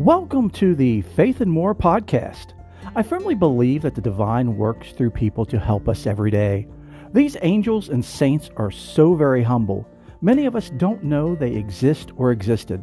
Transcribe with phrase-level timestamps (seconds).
[0.00, 2.54] Welcome to the Faith and More podcast.
[2.96, 6.66] I firmly believe that the divine works through people to help us every day.
[7.12, 9.86] These angels and saints are so very humble.
[10.22, 12.82] Many of us don't know they exist or existed.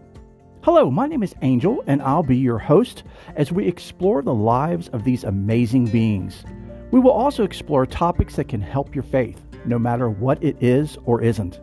[0.61, 3.01] Hello, my name is Angel, and I'll be your host
[3.35, 6.43] as we explore the lives of these amazing beings.
[6.91, 10.99] We will also explore topics that can help your faith, no matter what it is
[11.05, 11.61] or isn't.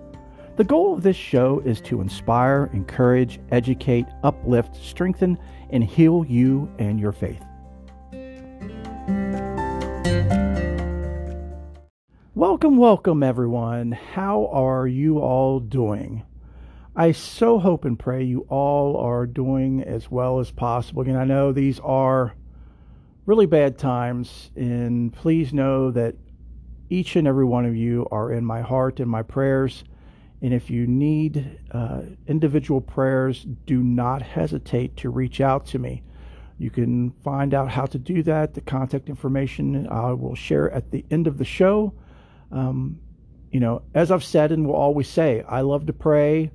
[0.56, 5.36] The goal of this show is to inspire, encourage, educate, uplift, strengthen,
[5.70, 7.42] and heal you and your faith.
[12.36, 13.90] Welcome, welcome, everyone.
[13.90, 16.22] How are you all doing?
[16.94, 21.02] I so hope and pray you all are doing as well as possible.
[21.02, 22.32] Again, I know these are
[23.26, 26.14] really bad times, and please know that
[26.90, 29.82] each and every one of you are in my heart and my prayers.
[30.44, 36.02] And if you need uh, individual prayers, do not hesitate to reach out to me.
[36.58, 38.52] You can find out how to do that.
[38.52, 41.94] The contact information I will share at the end of the show.
[42.52, 43.00] Um,
[43.52, 46.50] you know, as I've said and will always say, I love to pray.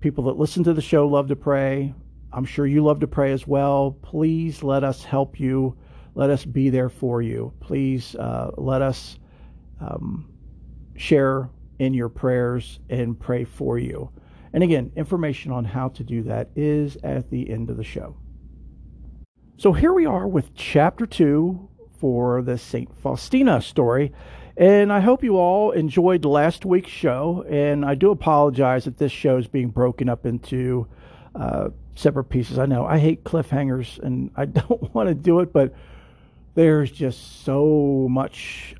[0.00, 1.94] People that listen to the show love to pray.
[2.32, 3.96] I'm sure you love to pray as well.
[4.02, 5.76] Please let us help you.
[6.16, 7.52] Let us be there for you.
[7.60, 9.16] Please uh, let us
[9.80, 10.28] um,
[10.96, 11.48] share
[11.78, 14.10] in your prayers and pray for you.
[14.52, 18.16] And again, information on how to do that is at the end of the show.
[19.56, 22.94] So here we are with chapter two for the St.
[22.96, 24.12] Faustina story.
[24.56, 27.44] And I hope you all enjoyed last week's show.
[27.48, 30.88] And I do apologize that this show is being broken up into
[31.34, 32.58] uh, separate pieces.
[32.58, 35.74] I know I hate cliffhangers and I don't want to do it, but
[36.54, 38.74] there's just so much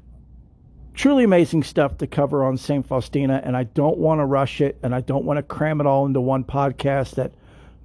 [0.99, 2.85] truly amazing stuff to cover on St.
[2.85, 5.87] Faustina, and I don't want to rush it, and I don't want to cram it
[5.87, 7.33] all into one podcast that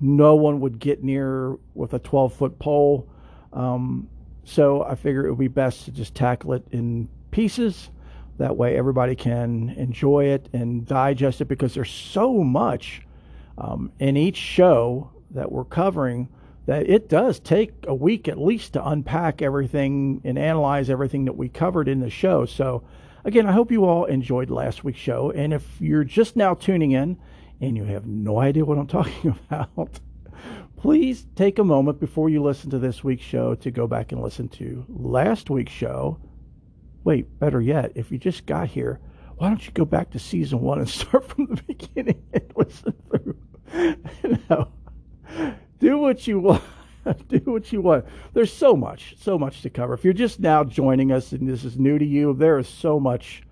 [0.02, 3.08] no one would get near with a 12 foot pole.
[3.53, 4.09] Um,
[4.45, 7.92] so I figure it would be best to just tackle it in pieces.
[8.39, 13.04] That way, everybody can enjoy it and digest it because there's so much
[13.59, 16.30] um, in each show that we're covering
[16.65, 21.38] that it does take a week at least to unpack everything and analyze everything that
[21.38, 22.45] we covered in the show.
[22.45, 22.83] So
[23.26, 25.32] Again, I hope you all enjoyed last week's show.
[25.32, 27.17] And if you're just now tuning in
[27.61, 30.00] and you have no idea what I'm talking about,
[30.76, 34.22] please take a moment before you listen to this week's show to go back and
[34.22, 36.20] listen to last week's show.
[37.06, 39.00] Wait, better yet, if you just got here,
[39.38, 42.94] why don't you go back to season one and start from the beginning and listen
[43.10, 43.38] through?
[44.50, 44.72] know,
[45.80, 46.64] do what you want.
[47.27, 48.05] do what you want.
[48.33, 49.93] There's so much, so much to cover.
[49.93, 52.99] If you're just now joining us and this is new to you, there is so
[52.99, 53.43] much,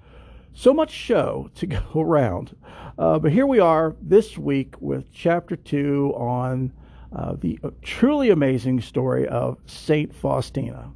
[0.53, 2.55] so much show to go around.
[2.97, 6.71] Uh, but here we are this week with chapter two on
[7.13, 10.91] uh, the truly amazing story of Saint Faustina.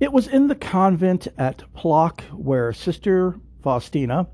[0.00, 4.28] It was in the convent at Plock where Sister Faustina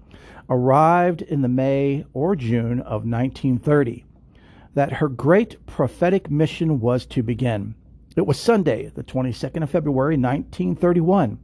[0.50, 4.03] arrived in the May or June of 1930
[4.74, 7.74] that her great prophetic mission was to begin.
[8.16, 11.38] It was Sunday, the 22nd of February, 1931.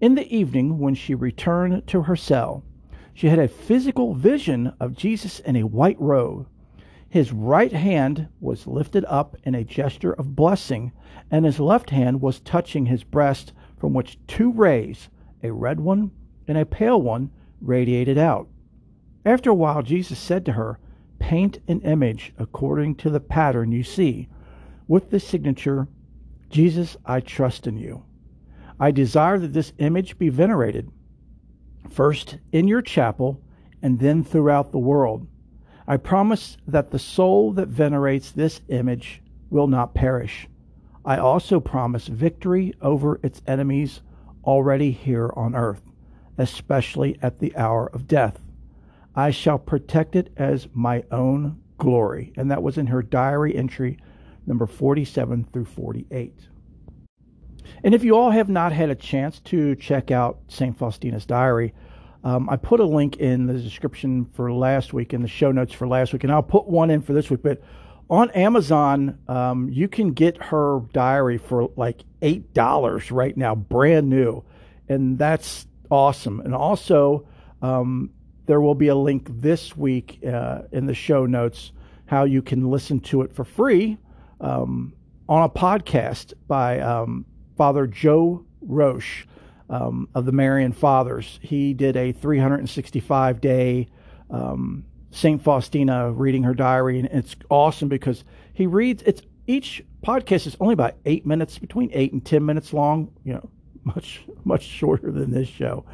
[0.00, 2.62] In the evening, when she returned to her cell,
[3.12, 6.46] she had a physical vision of Jesus in a white robe.
[7.08, 10.92] His right hand was lifted up in a gesture of blessing,
[11.30, 15.08] and his left hand was touching his breast, from which two rays,
[15.42, 16.10] a red one
[16.48, 17.30] and a pale one,
[17.60, 18.48] radiated out.
[19.24, 20.78] After a while, Jesus said to her,
[21.18, 24.28] paint an image according to the pattern you see
[24.86, 25.88] with the signature,
[26.50, 28.04] Jesus, I trust in you.
[28.78, 30.90] I desire that this image be venerated,
[31.88, 33.40] first in your chapel
[33.82, 35.26] and then throughout the world.
[35.86, 40.48] I promise that the soul that venerates this image will not perish.
[41.04, 44.00] I also promise victory over its enemies
[44.44, 45.82] already here on earth,
[46.38, 48.43] especially at the hour of death.
[49.14, 52.32] I shall protect it as my own glory.
[52.36, 53.98] And that was in her diary entry
[54.46, 56.48] number 47 through 48.
[57.82, 60.76] And if you all have not had a chance to check out St.
[60.78, 61.74] Faustina's diary,
[62.22, 65.74] um, I put a link in the description for last week, in the show notes
[65.74, 67.42] for last week, and I'll put one in for this week.
[67.42, 67.62] But
[68.08, 74.44] on Amazon, um, you can get her diary for like $8 right now, brand new.
[74.88, 76.40] And that's awesome.
[76.40, 77.26] And also,
[77.60, 78.10] um,
[78.46, 81.72] there will be a link this week uh, in the show notes
[82.06, 83.96] how you can listen to it for free
[84.40, 84.92] um,
[85.28, 87.24] on a podcast by um,
[87.56, 89.26] Father Joe Roche
[89.70, 91.38] um, of the Marian Fathers.
[91.42, 93.88] He did a 365 day
[94.30, 95.42] um, St.
[95.42, 100.72] Faustina reading her diary, and it's awesome because he reads it's each podcast is only
[100.72, 103.48] about eight minutes, between eight and 10 minutes long, you know,
[103.84, 105.84] much, much shorter than this show.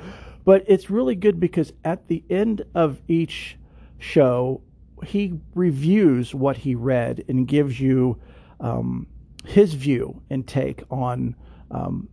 [0.51, 3.57] But it's really good because at the end of each
[3.99, 4.63] show,
[5.07, 8.21] he reviews what he read and gives you
[8.59, 9.07] um,
[9.45, 11.37] his view and take on
[11.71, 12.09] um,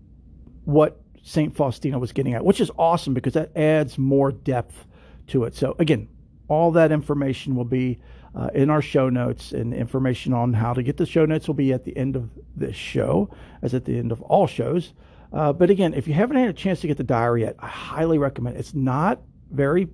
[0.65, 1.55] what St.
[1.55, 4.85] Faustina was getting at, which is awesome because that adds more depth
[5.29, 5.55] to it.
[5.55, 6.07] So, again,
[6.47, 7.97] all that information will be
[8.35, 11.55] uh, in our show notes, and information on how to get the show notes will
[11.55, 13.31] be at the end of this show,
[13.63, 14.93] as at the end of all shows.
[15.33, 17.67] Uh, but again, if you haven't had a chance to get the diary yet, I
[17.67, 18.55] highly recommend.
[18.55, 18.59] It.
[18.59, 19.21] It's not
[19.51, 19.87] very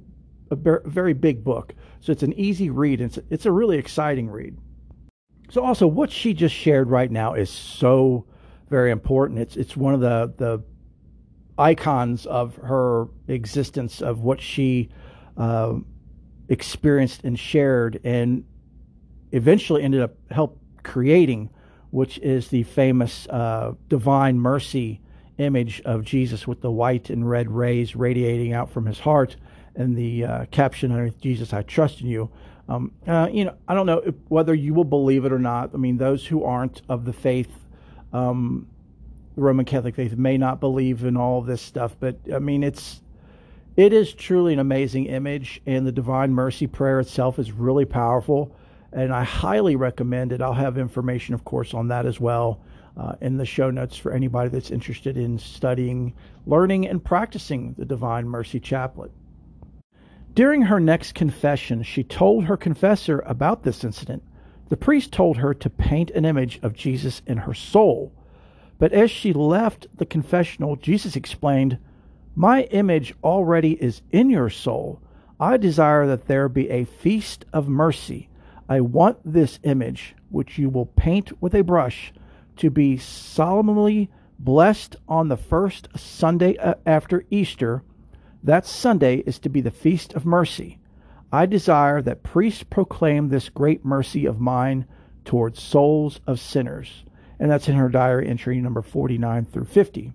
[0.52, 3.02] a very big book, so it's an easy read.
[3.02, 4.58] And it's it's a really exciting read.
[5.50, 8.26] So also, what she just shared right now is so
[8.70, 9.40] very important.
[9.40, 10.64] It's it's one of the the
[11.58, 14.90] icons of her existence of what she
[15.38, 15.76] uh,
[16.50, 18.44] experienced and shared, and
[19.32, 21.50] eventually ended up help creating,
[21.90, 25.02] which is the famous uh, divine mercy
[25.38, 29.36] image of Jesus with the white and red rays radiating out from his heart,
[29.76, 32.30] and the uh, caption underneath Jesus, I trust in you.
[32.70, 35.72] Um, uh, you know, I don't know if, whether you will believe it or not.
[35.74, 37.52] I mean, those who aren't of the faith,
[38.14, 38.68] um,
[39.36, 41.96] the Roman Catholic faith, may not believe in all this stuff.
[42.00, 43.02] But I mean, it's
[43.76, 48.56] it is truly an amazing image, and the Divine Mercy prayer itself is really powerful.
[48.92, 50.42] And I highly recommend it.
[50.42, 52.62] I'll have information, of course, on that as well
[52.96, 56.14] uh, in the show notes for anybody that's interested in studying,
[56.46, 59.12] learning, and practicing the Divine Mercy Chaplet.
[60.34, 64.24] During her next confession, she told her confessor about this incident.
[64.70, 68.12] The priest told her to paint an image of Jesus in her soul.
[68.80, 71.78] But as she left the confessional, Jesus explained,
[72.36, 75.02] My image already is in your soul.
[75.40, 78.30] I desire that there be a feast of mercy.
[78.68, 82.12] I want this image, which you will paint with a brush,
[82.58, 84.10] to be solemnly
[84.40, 87.84] blessed on the first Sunday uh, after Easter.
[88.44, 90.80] That Sunday is to be the Feast of Mercy.
[91.32, 94.86] I desire that priests proclaim this great mercy of mine
[95.26, 97.04] towards souls of sinners.
[97.40, 100.14] And that's in her diary entry number 49 through 50.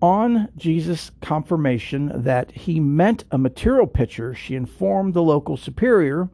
[0.00, 6.28] On Jesus' confirmation that he meant a material picture, she informed the local superior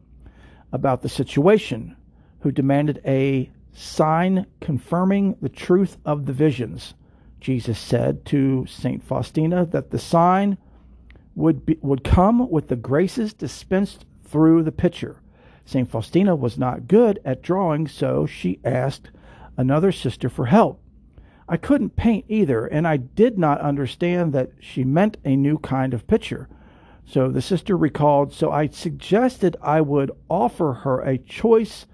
[0.73, 1.95] about the situation,
[2.41, 6.93] who demanded a sign confirming the truth of the visions.
[7.39, 9.03] Jesus said to St.
[9.03, 10.57] Faustina that the sign
[11.35, 15.21] would, be, would come with the graces dispensed through the picture.
[15.65, 15.89] St.
[15.89, 19.09] Faustina was not good at drawing, so she asked
[19.57, 20.81] another sister for help.
[21.47, 25.93] I couldn't paint either, and I did not understand that she meant a new kind
[25.93, 26.47] of picture.
[27.05, 31.85] So the sister recalled, so I suggested I would offer her a choice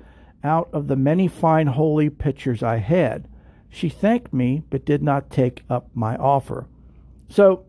[0.47, 3.27] out of the many fine holy pictures I had.
[3.69, 6.67] She thanked me, but did not take up my offer.
[7.29, 7.65] So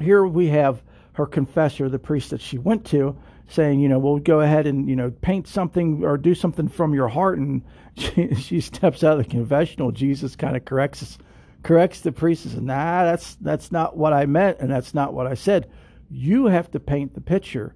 [0.00, 0.82] here we have
[1.14, 3.16] her confessor, the priest that she went to,
[3.48, 6.94] saying, you know, we'll go ahead and, you know, paint something or do something from
[6.94, 7.38] your heart.
[7.38, 7.62] And
[7.96, 9.90] she, she steps out of the confessional.
[9.90, 11.18] Jesus kind of corrects
[11.62, 14.58] corrects the priest and says, nah, that's, that's not what I meant.
[14.58, 15.70] And that's not what I said.
[16.10, 17.74] You have to paint the picture.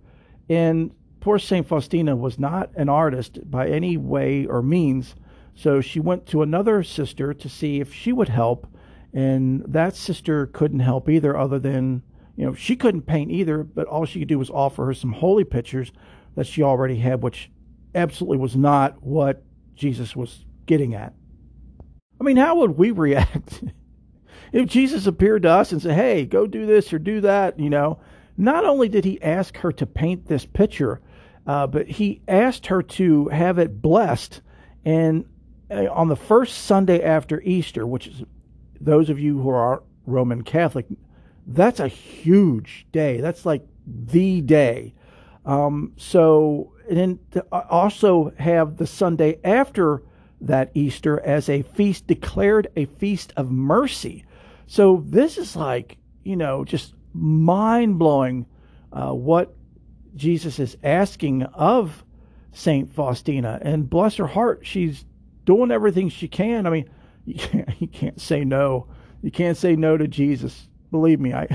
[0.49, 0.93] And
[1.27, 1.67] poor St.
[1.67, 5.17] Faustina was not an artist by any way or means.
[5.57, 8.69] So she went to another sister to see if she would help.
[9.13, 12.05] And that sister couldn't help either, other than,
[12.37, 15.15] you know, she couldn't paint either, but all she could do was offer her some
[15.15, 15.91] holy pictures
[16.37, 17.51] that she already had, which
[17.93, 19.43] absolutely was not what
[19.75, 21.13] Jesus was getting at.
[22.21, 23.65] I mean, how would we react
[24.53, 27.59] if Jesus appeared to us and said, hey, go do this or do that?
[27.59, 27.99] You know,
[28.37, 31.01] not only did he ask her to paint this picture,
[31.47, 34.41] uh, but he asked her to have it blessed.
[34.85, 35.25] And
[35.71, 38.23] uh, on the first Sunday after Easter, which is
[38.81, 40.87] those of you who are Roman Catholic,
[41.47, 43.21] that's a huge day.
[43.21, 44.95] That's like the day.
[45.45, 47.19] Um, so, and then
[47.53, 50.03] uh, also have the Sunday after
[50.41, 54.25] that Easter as a feast declared a feast of mercy.
[54.67, 58.47] So this is like, you know, just mind blowing
[58.93, 59.55] uh, what
[60.17, 62.05] Jesus is asking of
[62.53, 65.05] Saint Faustina, and bless her heart, she's
[65.45, 66.67] doing everything she can.
[66.67, 66.91] I mean,
[67.25, 68.89] you can't, you can't say no.
[69.23, 70.69] You can't say no to Jesus.
[70.91, 71.49] Believe me, I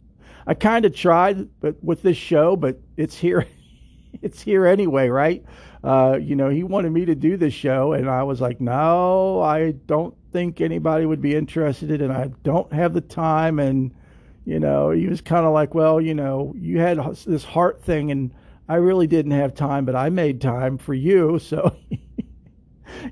[0.46, 3.46] I kind of tried, but with this show, but it's here,
[4.22, 5.44] it's here anyway, right?
[5.84, 9.40] Uh, you know, he wanted me to do this show, and I was like, no,
[9.40, 13.94] I don't think anybody would be interested, and I don't have the time, and
[14.44, 18.10] you know, he was kind of like, well, you know, you had this heart thing,
[18.10, 18.32] and
[18.68, 21.38] I really didn't have time, but I made time for you.
[21.48, 21.76] So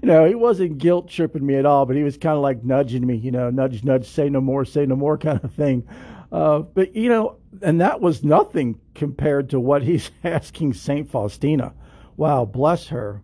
[0.02, 2.64] you know, he wasn't guilt tripping me at all, but he was kind of like
[2.64, 5.86] nudging me, you know, nudge, nudge, say no more, say no more kind of thing.
[6.32, 11.10] Uh, but, you know, and that was nothing compared to what he's asking St.
[11.10, 11.74] Faustina.
[12.16, 13.22] Wow, bless her.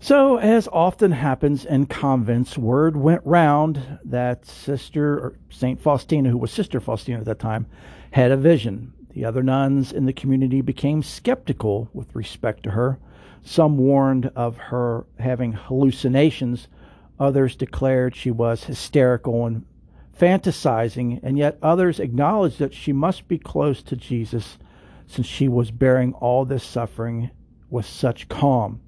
[0.00, 5.80] So, as often happens in convents, word went round that Sister St.
[5.80, 7.66] Faustina, who was Sister Faustina at that time,
[8.12, 8.92] had a vision.
[9.10, 13.00] The other nuns in the community became skeptical with respect to her.
[13.42, 16.68] Some warned of her having hallucinations.
[17.18, 19.66] Others declared she was hysterical and
[20.16, 24.58] fantasizing, and yet others acknowledged that she must be close to Jesus
[25.08, 27.30] since she was bearing all this suffering
[27.68, 28.80] with such calm.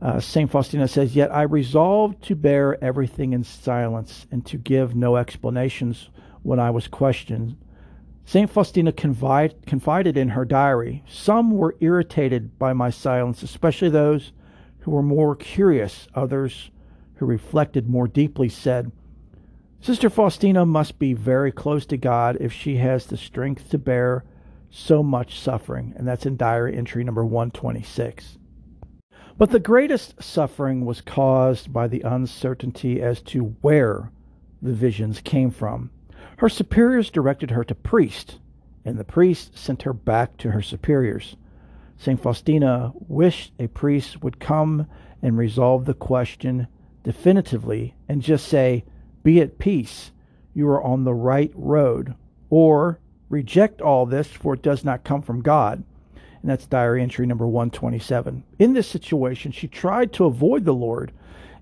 [0.00, 0.50] Uh, St.
[0.50, 6.08] Faustina says, Yet I resolved to bear everything in silence and to give no explanations
[6.42, 7.56] when I was questioned.
[8.24, 8.48] St.
[8.48, 14.32] Faustina confide, confided in her diary Some were irritated by my silence, especially those
[14.80, 16.06] who were more curious.
[16.14, 16.70] Others
[17.14, 18.92] who reflected more deeply said,
[19.80, 24.24] Sister Faustina must be very close to God if she has the strength to bear
[24.70, 25.94] so much suffering.
[25.96, 28.38] And that's in diary entry number 126.
[29.38, 34.10] But the greatest suffering was caused by the uncertainty as to where
[34.60, 35.90] the visions came from.
[36.38, 38.40] Her superiors directed her to priest,
[38.84, 41.36] and the priest sent her back to her superiors.
[41.96, 42.20] St.
[42.20, 44.88] Faustina wished a priest would come
[45.22, 46.66] and resolve the question
[47.04, 48.84] definitively and just say,
[49.22, 50.10] Be at peace,
[50.52, 52.16] you are on the right road,
[52.50, 55.84] or reject all this, for it does not come from God
[56.42, 58.44] and that's diary entry number 127.
[58.58, 61.12] In this situation, she tried to avoid the Lord,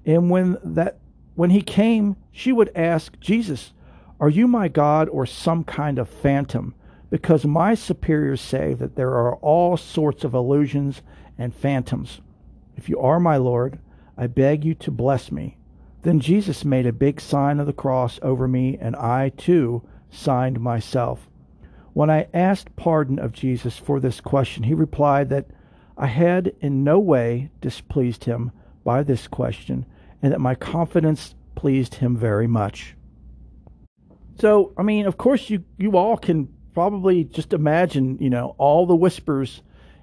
[0.05, 0.99] and when that
[1.35, 3.73] when he came, she would ask Jesus,
[4.21, 6.75] "Are you my God or some kind of phantom?"
[7.09, 11.03] Because my superiors say that there are all sorts of illusions
[11.39, 12.21] and phantoms.
[12.77, 13.79] If you are my Lord,
[14.19, 15.57] I beg you to bless me.
[16.03, 20.61] Then Jesus made a big sign of the cross over me, and I too signed
[20.61, 21.29] myself.
[21.97, 25.47] When I asked pardon of Jesus for this question, he replied that
[25.97, 28.53] I had in no way displeased him
[28.85, 29.87] by this question
[30.21, 32.95] and that my confidence pleased him very much.
[34.39, 38.85] So, I mean, of course, you, you all can probably just imagine, you know, all
[38.85, 39.63] the whispers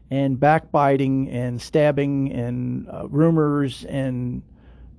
[0.10, 4.42] and backbiting and stabbing and uh, rumors and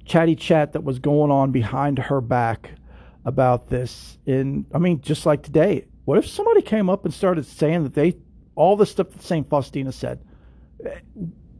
[0.04, 2.70] chatty chat that was going on behind her back
[3.24, 4.16] about this.
[4.28, 7.94] And I mean, just like today, what if somebody came up and started saying that
[7.94, 8.16] they
[8.54, 10.20] all the stuff that Saint Faustina said?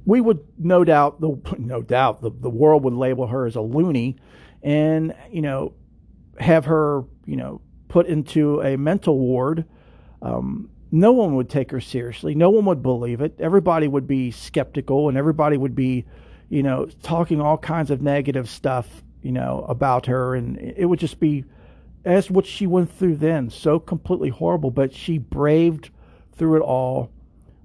[0.07, 3.61] We would no doubt the no doubt the, the world would label her as a
[3.61, 4.17] loony,
[4.63, 5.75] and you know
[6.39, 9.65] have her you know put into a mental ward.
[10.21, 12.35] Um, no one would take her seriously.
[12.35, 13.35] No one would believe it.
[13.41, 16.05] Everybody would be skeptical, and everybody would be,
[16.49, 21.01] you know, talking all kinds of negative stuff, you know, about her, and it would
[21.01, 21.45] just be
[22.05, 25.91] as what she went through then, so completely horrible, but she braved
[26.33, 27.11] through it all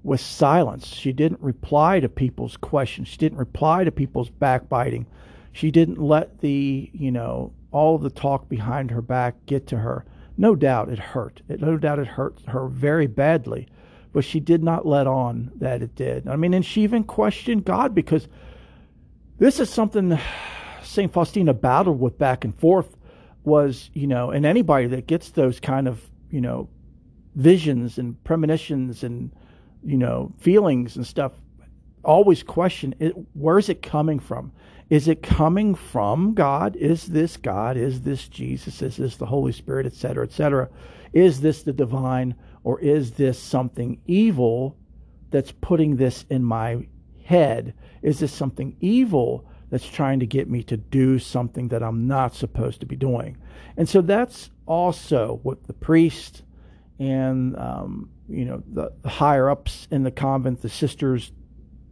[0.02, 0.86] with silence.
[0.86, 3.08] She didn't reply to people's questions.
[3.08, 5.06] She didn't reply to people's backbiting.
[5.52, 10.04] She didn't let the, you know, all the talk behind her back get to her.
[10.36, 11.42] No doubt it hurt.
[11.48, 13.68] It, no doubt it hurt her very badly,
[14.12, 16.26] but she did not let on that it did.
[16.26, 18.26] I mean, and she even questioned God because
[19.38, 20.18] this is something
[20.82, 21.12] St.
[21.12, 22.96] Faustina battled with back and forth
[23.44, 26.68] was, you know, and anybody that gets those kind of, you know,
[27.34, 29.32] visions and premonitions and,
[29.82, 31.32] you know, feelings and stuff,
[32.04, 34.52] always question it, where's it coming from?
[34.88, 36.74] Is it coming from God?
[36.76, 37.76] Is this God?
[37.76, 38.82] Is this Jesus?
[38.82, 40.68] Is this the Holy Spirit, et cetera, et cetera?
[41.12, 44.76] Is this the divine or is this something evil
[45.30, 46.86] that's putting this in my
[47.24, 47.74] head?
[48.02, 52.34] Is this something evil that's trying to get me to do something that I'm not
[52.34, 53.36] supposed to be doing.
[53.76, 56.42] And so that's also what the priest
[56.98, 61.32] and um, you know the, the higher ups in the convent, the sisters.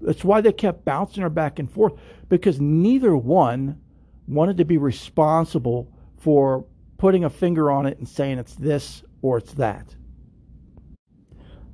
[0.00, 1.94] That's why they kept bouncing her back and forth
[2.28, 3.80] because neither one
[4.28, 6.66] wanted to be responsible for
[6.98, 9.94] putting a finger on it and saying it's this or it's that.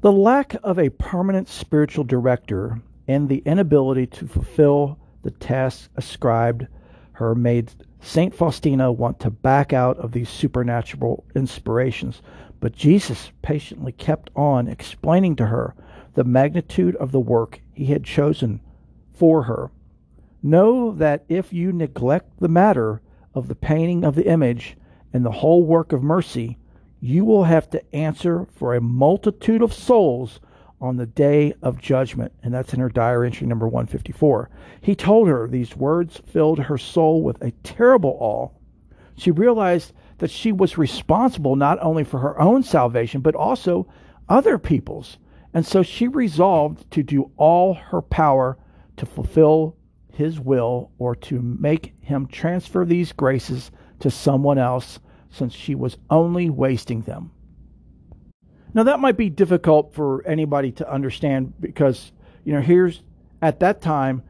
[0.00, 6.66] The lack of a permanent spiritual director and the inability to fulfill the task ascribed
[7.12, 8.34] her made St.
[8.34, 12.20] Faustina want to back out of these supernatural inspirations,
[12.60, 15.74] but Jesus patiently kept on explaining to her
[16.12, 18.60] the magnitude of the work he had chosen
[19.12, 19.70] for her.
[20.42, 23.00] Know that if you neglect the matter
[23.34, 24.76] of the painting of the image
[25.12, 26.58] and the whole work of mercy,
[27.00, 30.40] you will have to answer for a multitude of souls
[30.84, 32.30] on the day of judgment.
[32.42, 34.50] And that's in her diary entry number 154.
[34.82, 38.50] He told her these words filled her soul with a terrible awe.
[39.16, 43.86] She realized that she was responsible not only for her own salvation, but also
[44.28, 45.16] other people's.
[45.54, 48.58] And so she resolved to do all her power
[48.98, 49.76] to fulfill
[50.12, 55.00] his will or to make him transfer these graces to someone else
[55.30, 57.30] since she was only wasting them.
[58.74, 62.12] Now, that might be difficult for anybody to understand because,
[62.44, 63.02] you know, here's
[63.40, 64.22] at that time,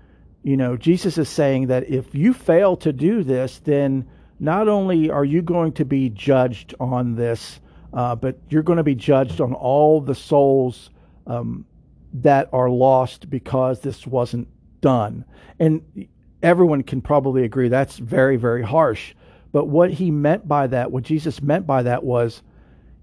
[0.43, 4.07] you know, Jesus is saying that if you fail to do this, then
[4.39, 7.61] not only are you going to be judged on this,
[7.95, 10.91] uh, but you're going to be judged on all the souls
[11.27, 11.65] um,
[12.13, 14.49] that are lost because this wasn't
[14.83, 15.25] done.
[15.59, 16.07] And
[16.43, 19.15] everyone can probably agree that's very, very harsh.
[19.53, 22.43] But what he meant by that, what Jesus meant by that was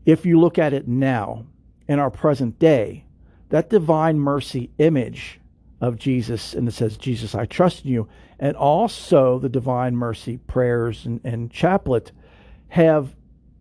[0.05, 1.45] if you look at it now
[1.87, 3.05] in our present day,
[3.49, 5.39] that divine mercy image
[5.81, 8.07] of Jesus, and it says, Jesus, I trust in you,
[8.39, 12.11] and also the divine mercy prayers and, and chaplet
[12.69, 13.15] have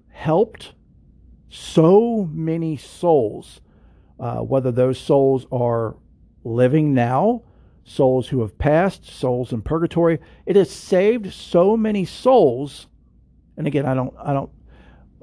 [0.08, 0.74] helped
[1.48, 3.60] so many souls,
[4.20, 5.96] uh, whether those souls are
[6.44, 7.42] living now,
[7.84, 10.20] souls who have passed, souls in purgatory.
[10.46, 12.86] It has saved so many souls.
[13.56, 14.50] And again, I don't, I don't,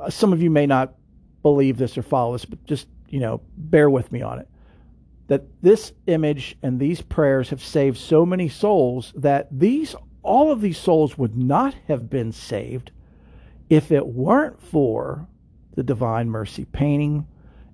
[0.10, 0.97] some of you may not
[1.54, 4.48] believe this or follow this, but just, you know, bear with me on it.
[5.28, 10.62] That this image and these prayers have saved so many souls that these, all of
[10.62, 12.92] these souls would not have been saved
[13.70, 15.28] if it weren't for
[15.76, 17.28] the Divine Mercy painting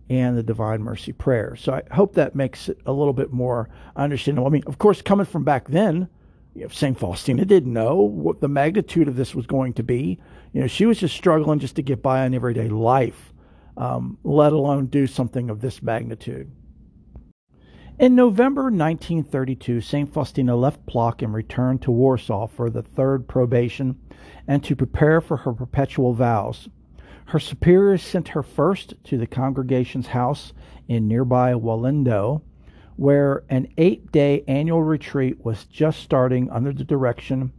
[0.10, 1.56] and the Divine Mercy prayer.
[1.56, 4.48] So I hope that makes it a little bit more understandable.
[4.48, 6.10] I mean, of course, coming from back then,
[6.54, 6.98] you know, St.
[6.98, 10.20] Faustina didn't know what the magnitude of this was going to be.
[10.52, 13.33] You know, she was just struggling just to get by in everyday life,
[13.78, 16.52] um, let alone do something of this magnitude.
[18.00, 20.12] In November 1932, St.
[20.12, 24.00] Faustina left Plock and returned to Warsaw for the third probation
[24.48, 26.68] and to prepare for her perpetual vows.
[27.28, 30.54] Her superiors sent her first to the congregation's house
[30.88, 32.42] in nearby Walendów,
[32.96, 37.54] where an eight day annual retreat was just starting under the direction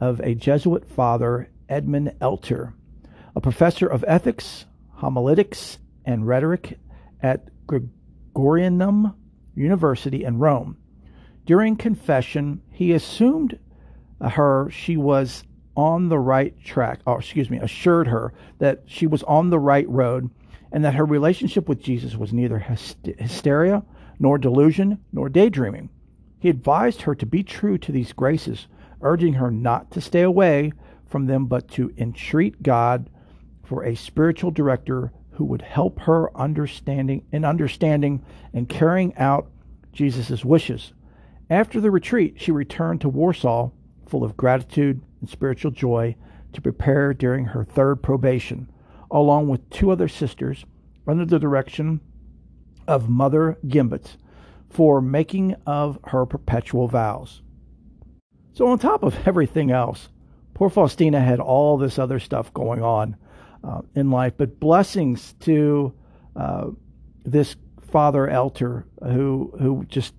[0.00, 2.72] of a Jesuit father, Edmund Elter,
[3.36, 4.66] a professor of ethics,
[5.00, 6.78] homiletics, and rhetoric
[7.22, 9.14] at Gregorianum
[9.54, 10.76] University in Rome.
[11.46, 13.58] During confession, he assumed
[14.20, 19.22] her she was on the right track, or excuse me, assured her that she was
[19.22, 20.30] on the right road
[20.70, 23.82] and that her relationship with Jesus was neither hysteria,
[24.18, 25.88] nor delusion, nor daydreaming.
[26.38, 28.66] He advised her to be true to these graces,
[29.00, 30.72] urging her not to stay away
[31.06, 33.08] from them, but to entreat God
[33.70, 38.20] for a spiritual director who would help her understanding in understanding
[38.52, 39.48] and carrying out
[39.92, 40.92] Jesus' wishes.
[41.48, 43.70] After the retreat, she returned to Warsaw
[44.08, 46.16] full of gratitude and spiritual joy
[46.52, 48.68] to prepare during her third probation,
[49.08, 50.64] along with two other sisters
[51.06, 52.00] under the direction
[52.88, 54.16] of Mother Gimbut
[54.68, 57.40] for making of her perpetual vows.
[58.52, 60.08] So, on top of everything else,
[60.54, 63.14] poor Faustina had all this other stuff going on
[63.62, 65.92] uh, in life, but blessings to
[66.36, 66.68] uh,
[67.24, 67.56] this
[67.90, 70.14] Father Elter who who just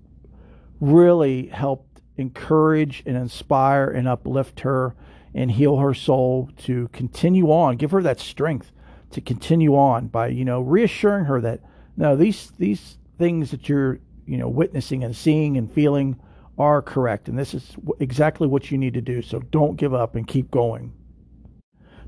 [0.79, 4.95] really helped encourage and inspire and uplift her
[5.33, 8.71] and heal her soul to continue on give her that strength
[9.11, 11.61] to continue on by you know reassuring her that
[11.95, 16.19] no these these things that you're you know witnessing and seeing and feeling
[16.57, 20.15] are correct and this is exactly what you need to do so don't give up
[20.15, 20.91] and keep going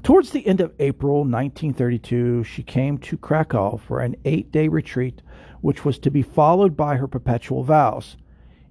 [0.04, 5.22] towards the end of april 1932 she came to krakow for an eight-day retreat
[5.62, 8.18] which was to be followed by her perpetual vows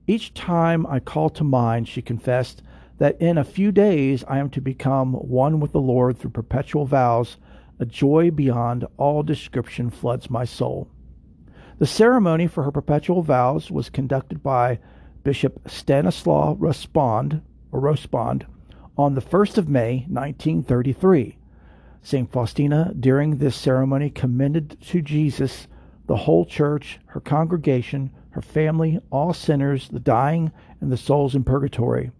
[0.07, 2.62] each time I call to mind, she confessed,
[2.99, 6.87] that in a few days I am to become one with the Lord through perpetual
[6.87, 7.37] vows,
[7.79, 10.88] a joy beyond all description floods my soul.
[11.79, 14.81] The ceremony for her perpetual vows was conducted by
[15.23, 18.45] Bishop Stanislaw Rospond, or Rospond
[18.96, 21.38] on the 1st of May, 1933.
[22.02, 22.31] St.
[22.31, 25.66] Faustina, during this ceremony, commended to Jesus
[26.07, 30.50] the whole church, her congregation, her family, all sinners, the dying,
[30.81, 32.11] and the souls in purgatory.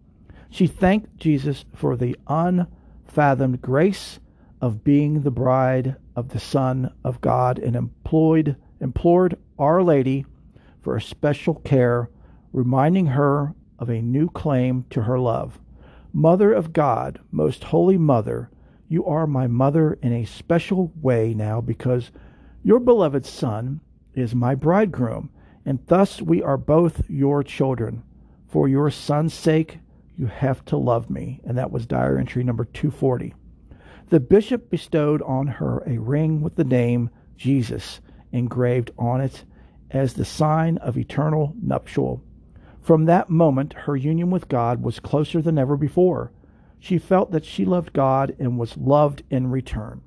[0.51, 4.21] She thanked Jesus for the unfathomed grace
[4.61, 10.25] of being the bride of the Son of God and employed, implored Our Lady
[10.81, 12.09] for a special care,
[12.53, 15.59] reminding her of a new claim to her love.
[16.13, 18.51] Mother of God, most holy Mother,
[18.89, 22.11] you are my mother in a special way now because
[22.63, 23.81] your beloved Son
[24.15, 25.31] is my bridegroom
[25.65, 28.03] and thus we are both your children.
[28.49, 29.79] For your son's sake,
[30.17, 31.41] you have to love me.
[31.45, 33.35] And that was diary entry number 240.
[34.11, 39.45] The bishop bestowed on her a ring with the name Jesus engraved on it
[39.91, 42.23] as the sign of eternal nuptial.
[42.83, 46.33] From that moment, her union with God was closer than ever before.
[46.81, 50.03] She felt that she loved God and was loved in return.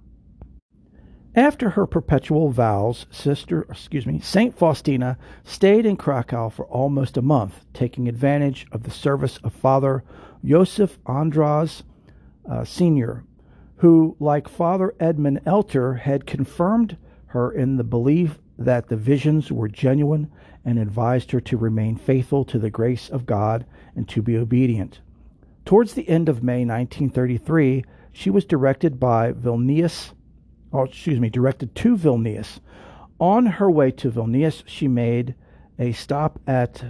[1.35, 7.21] After her perpetual vows, sister, excuse me, Saint Faustina stayed in Krakow for almost a
[7.21, 10.03] month, taking advantage of the service of Father
[10.43, 11.83] Joseph Andrasz
[12.49, 13.23] uh, Sr.,
[13.77, 19.67] who, like Father Edmund Elter, had confirmed her in the belief that the visions were
[19.67, 20.31] genuine
[20.65, 24.99] and advised her to remain faithful to the grace of God and to be obedient.
[25.63, 30.11] Towards the end of May 1933, she was directed by Vilnius
[30.75, 32.59] or oh, excuse me, directed to Vilnius.
[33.17, 35.33] On her way to Vilnius, she made
[35.79, 36.83] a stop at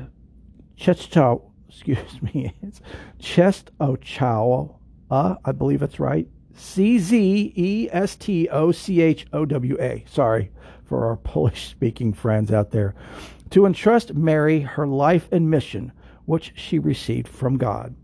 [0.75, 2.81] Chestow, excuse me, it's
[3.19, 4.75] Czestochowa,
[5.11, 6.27] uh, I believe that's right.
[6.55, 10.03] C Z E S T O C H O W A.
[10.09, 10.49] Sorry
[10.83, 12.95] for our Polish speaking friends out there.
[13.51, 15.91] To entrust Mary her life and mission,
[16.25, 17.95] which she received from God.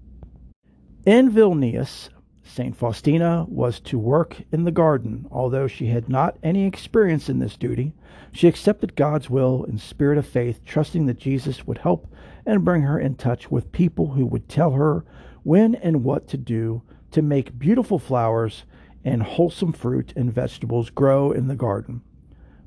[1.05, 2.09] In Vilnius,
[2.43, 2.75] St.
[2.75, 5.25] Faustina was to work in the garden.
[5.31, 7.93] Although she had not any experience in this duty,
[8.31, 12.13] she accepted God's will in spirit of faith, trusting that Jesus would help
[12.45, 15.05] and bring her in touch with people who would tell her
[15.43, 18.63] when and what to do to make beautiful flowers
[19.03, 22.01] and wholesome fruit and vegetables grow in the garden.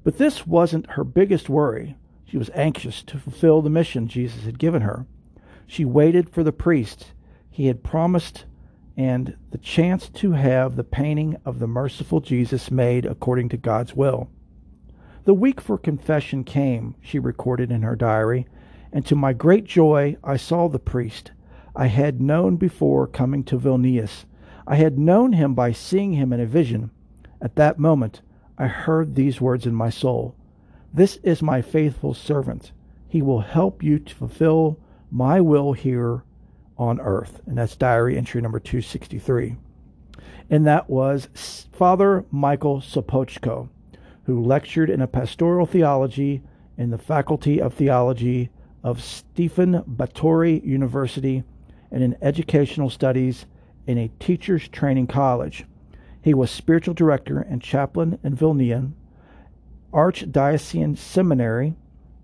[0.02, 1.96] But this wasn't her biggest worry.
[2.24, 5.06] She was anxious to fulfill the mission Jesus had given her.
[5.66, 7.12] She waited for the priest
[7.50, 8.46] he had promised
[8.96, 13.94] and the chance to have the painting of the merciful Jesus made according to God's
[13.94, 14.28] will.
[15.24, 18.46] The week for confession came, she recorded in her diary,
[18.92, 21.32] and to my great joy I saw the priest
[21.74, 24.26] I had known before coming to Vilnius.
[24.66, 26.90] I had known him by seeing him in a vision.
[27.40, 28.22] At that moment
[28.56, 30.37] I heard these words in my soul
[30.94, 32.70] This is my faithful servant.
[33.09, 34.78] He will help you to fulfill
[35.11, 36.22] my will here
[36.78, 37.40] on earth.
[37.46, 39.57] And that's diary entry number 263.
[40.48, 43.68] And that was Father Michael Sopoćko,
[44.26, 46.42] who lectured in a pastoral theology
[46.78, 48.50] in the Faculty of Theology
[48.85, 51.42] of Stefan Batory University
[51.90, 53.46] and in educational studies
[53.88, 55.64] in a teacher's training college.
[56.22, 58.92] He was spiritual director and chaplain in Vilnius,
[59.94, 61.74] Archdiocesan Seminary,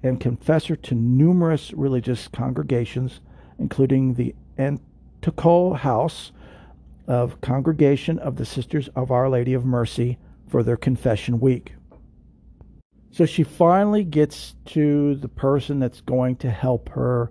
[0.02, 3.20] and confessor to numerous religious congregations,
[3.58, 6.32] including the Antiochal House
[7.06, 11.74] of Congregation of the Sisters of Our Lady of Mercy for their confession week.
[13.12, 17.30] So she finally gets to the person that's going to help her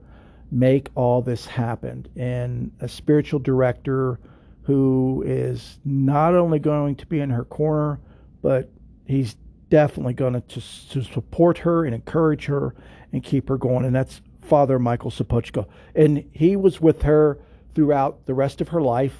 [0.51, 4.19] make all this happen, and a spiritual director
[4.63, 7.99] who is not only going to be in her corner,
[8.41, 8.69] but
[9.05, 9.35] he's
[9.69, 12.75] definitely going to, to support her and encourage her
[13.13, 13.85] and keep her going.
[13.85, 15.67] And that's Father Michael Sopoćko.
[15.95, 17.39] And he was with her
[17.75, 19.15] throughout the rest of her life.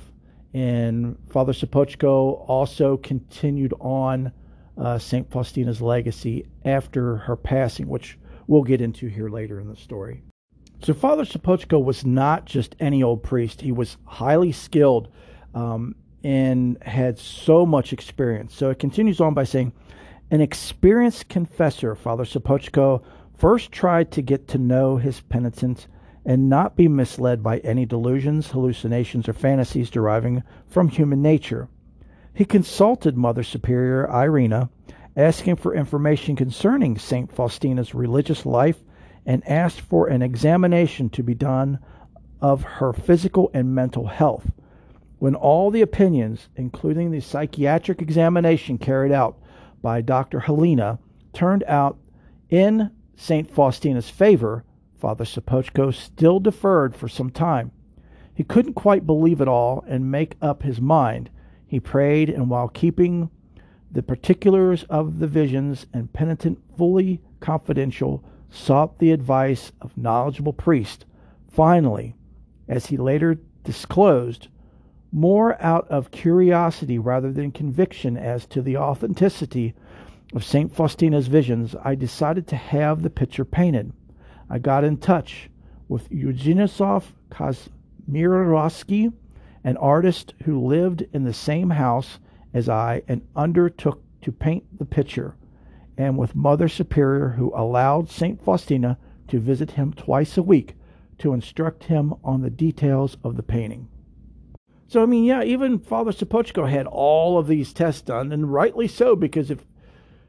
[0.54, 4.32] And Father Sopoćko also continued on
[4.78, 5.30] uh, St.
[5.30, 10.24] Faustina's legacy after her passing, which we'll get into here later in the story.
[10.82, 15.10] So, Father Sopoćko was not just any old priest, he was highly skilled
[15.54, 18.56] um, and had so much experience.
[18.56, 19.74] So, it continues on by saying,
[20.32, 23.02] an experienced confessor, Father Sopoćko
[23.36, 25.88] first tried to get to know his penitent
[26.26, 31.68] and not be misled by any delusions, hallucinations, or fantasies deriving from human nature.
[32.34, 34.70] He consulted Mother Superior Irena,
[35.16, 37.32] asking for information concerning St.
[37.32, 38.78] Faustina's religious life
[39.26, 41.80] and asked for an examination to be done
[42.42, 44.52] of her physical and mental health.
[45.18, 49.38] When all the opinions, including the psychiatric examination carried out
[49.82, 50.42] by Dr.
[50.42, 51.00] Helena,
[51.34, 51.98] turned out
[52.50, 53.50] in St.
[53.50, 54.64] Faustina's favor,
[54.98, 57.72] Father Sopoćko still deferred for some time.
[58.34, 61.30] He couldn't quite believe it all and make up his mind.
[61.68, 63.30] He prayed, and while keeping
[63.92, 71.06] the particulars of the visions and penitent fully confidential, sought the advice of knowledgeable priests.
[71.50, 72.16] Finally,
[72.68, 74.48] as he later disclosed,
[75.12, 79.74] more out of curiosity rather than conviction as to the authenticity
[80.34, 80.72] of St.
[80.72, 83.92] Faustina's visions, I decided to have the picture painted.
[84.50, 85.50] I got in touch
[85.88, 89.12] with Eugeniusov Kazimirowski,
[89.64, 92.20] an artist who lived in the same house
[92.54, 95.36] as I, and undertook to paint the picture,
[95.98, 98.42] and with Mother Superior, who allowed St.
[98.42, 100.76] Faustina to visit him twice a week
[101.20, 103.88] to instruct him on the details of the painting.
[104.90, 108.88] So, I mean, yeah, even Father Sopocko had all of these tests done, and rightly
[108.88, 109.64] so, because if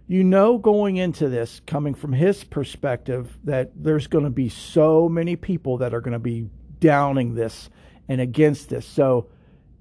[0.07, 5.09] you know going into this, coming from his perspective, that there's going to be so
[5.09, 7.71] many people that are going to be downing this
[8.07, 8.85] and against this.
[8.85, 9.31] So,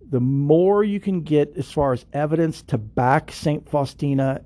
[0.09, 3.69] the more you can get as far as evidence to back St.
[3.69, 4.45] Faustina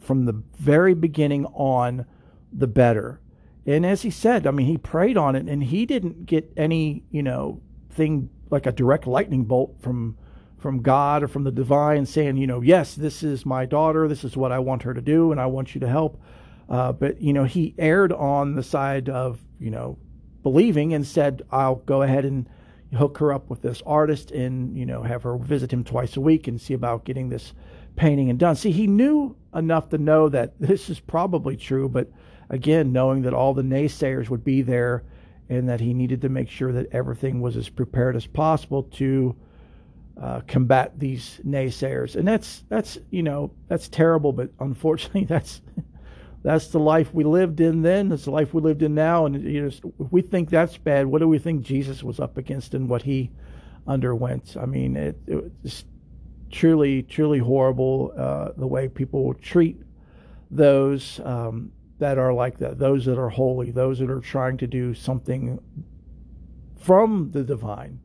[0.00, 2.04] from the very beginning on,
[2.52, 3.20] the better.
[3.64, 7.04] And as he said, I mean, he prayed on it and he didn't get any,
[7.10, 10.16] you know, thing like a direct lightning bolt from
[10.58, 14.22] from God or from the divine saying, you know, yes, this is my daughter, this
[14.22, 16.22] is what I want her to do, and I want you to help.
[16.68, 19.98] Uh, but you know, he erred on the side of you know
[20.42, 22.48] believing and said, I'll go ahead and
[22.94, 26.20] hook her up with this artist and you know have her visit him twice a
[26.20, 27.54] week and see about getting this
[27.96, 28.54] painting and done.
[28.54, 32.08] See, he knew enough to know that this is probably true, but
[32.48, 35.02] again, knowing that all the naysayers would be there
[35.52, 39.36] and that he needed to make sure that everything was as prepared as possible to
[40.20, 42.16] uh, combat these naysayers.
[42.16, 45.60] And that's that's you know that's terrible, but unfortunately that's
[46.42, 48.08] that's the life we lived in then.
[48.08, 49.26] That's the life we lived in now.
[49.26, 52.36] And you know, if we think that's bad, what do we think Jesus was up
[52.36, 53.30] against and what he
[53.86, 54.56] underwent?
[54.60, 55.18] I mean, it,
[55.64, 55.84] it's
[56.50, 59.80] truly truly horrible uh, the way people treat
[60.50, 61.20] those.
[61.24, 64.92] Um, that are like that, those that are holy, those that are trying to do
[64.92, 65.60] something
[66.76, 68.00] from the divine.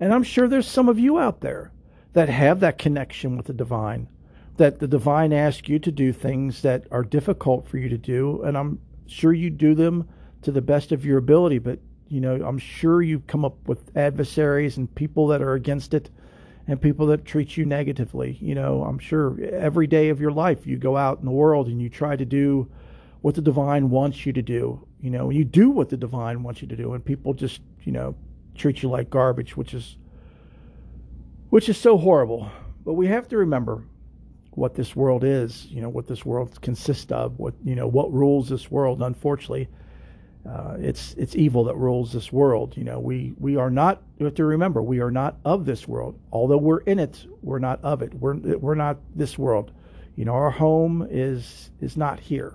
[0.00, 1.70] And I'm sure there's some of you out there
[2.14, 4.08] that have that connection with the divine,
[4.56, 8.42] that the divine asks you to do things that are difficult for you to do.
[8.42, 10.08] And I'm sure you do them
[10.42, 13.96] to the best of your ability, but you know, I'm sure you've come up with
[13.96, 16.10] adversaries and people that are against it
[16.68, 18.38] and people that treat you negatively.
[18.40, 21.68] You know, I'm sure every day of your life you go out in the world
[21.68, 22.68] and you try to do
[23.20, 24.86] what the divine wants you to do.
[25.00, 27.92] You know, you do what the divine wants you to do, and people just, you
[27.92, 28.14] know,
[28.54, 29.96] treat you like garbage, which is
[31.50, 32.50] which is so horrible.
[32.84, 33.84] But we have to remember
[34.50, 38.12] what this world is, you know, what this world consists of, what you know, what
[38.12, 39.02] rules this world.
[39.02, 39.68] Unfortunately,
[40.48, 42.76] uh, it's it's evil that rules this world.
[42.76, 44.02] You know, we we are not.
[44.18, 46.18] You have to remember, we are not of this world.
[46.32, 48.14] Although we're in it, we're not of it.
[48.14, 49.72] We're we're not this world.
[50.14, 52.54] You know, our home is is not here.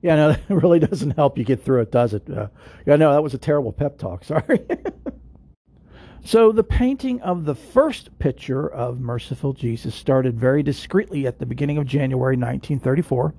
[0.00, 2.28] Yeah, no, it really doesn't help you get through it, does it?
[2.30, 2.48] Uh,
[2.86, 4.24] yeah, no, that was a terrible pep talk.
[4.24, 4.60] Sorry.
[6.24, 11.46] so the painting of the first picture of Merciful Jesus started very discreetly at the
[11.46, 13.34] beginning of January 1934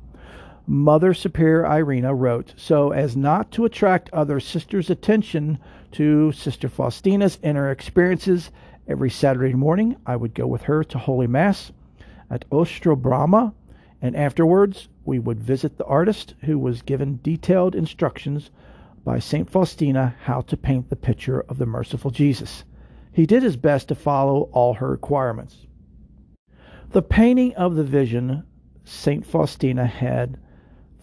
[0.68, 5.60] Mother Superior Irena wrote, so as not to attract other sisters' attention
[5.92, 8.50] to Sister Faustina's inner experiences,
[8.88, 11.72] every Saturday morning I would go with her to Holy Mass
[12.32, 13.54] at Ostrobramma,
[14.02, 18.50] and afterwards we would visit the artist who was given detailed instructions
[19.04, 19.48] by St.
[19.48, 22.64] Faustina how to paint the picture of the merciful Jesus.
[23.12, 25.68] He did his best to follow all her requirements.
[26.90, 28.44] The painting of the vision
[28.84, 29.24] St.
[29.24, 30.40] Faustina had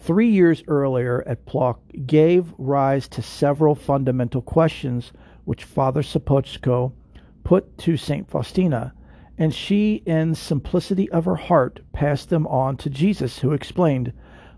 [0.03, 5.13] three years earlier at Plock gave rise to several fundamental questions
[5.45, 6.91] which Father Sopocko
[7.45, 8.29] put to St.
[8.29, 8.93] Faustina,
[9.37, 14.11] and she, in simplicity of her heart, passed them on to Jesus, who explained,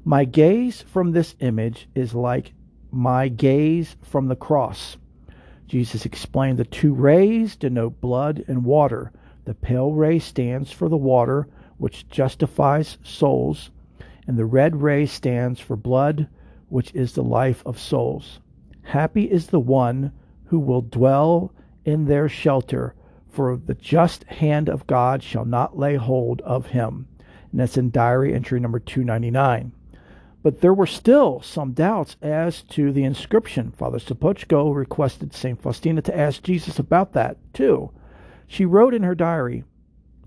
[0.03, 2.53] My gaze from this image is like
[2.91, 4.97] my gaze from the cross.
[5.67, 9.11] Jesus explained the two rays denote blood and water.
[9.45, 13.69] The pale ray stands for the water, which justifies souls
[14.27, 16.27] and the red ray stands for blood,
[16.69, 18.39] which is the life of souls.
[18.81, 20.11] Happy is the one
[20.45, 21.51] who will dwell
[21.83, 22.95] in their shelter,
[23.27, 27.07] for the just hand of God shall not lay hold of him.
[27.51, 29.71] And that's in diary entry number 299.
[30.43, 33.71] But there were still some doubts as to the inscription.
[33.71, 35.59] Father Sopocko requested St.
[35.59, 37.91] Faustina to ask Jesus about that, too.
[38.47, 39.63] She wrote in her diary,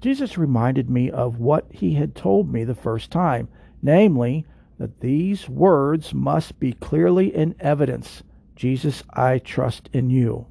[0.01, 3.49] Jesus reminded me of what he had told me the first time
[3.83, 4.47] namely,
[4.79, 8.23] that these words must be clearly in evidence
[8.59, 10.49] Jesus, I trust in you.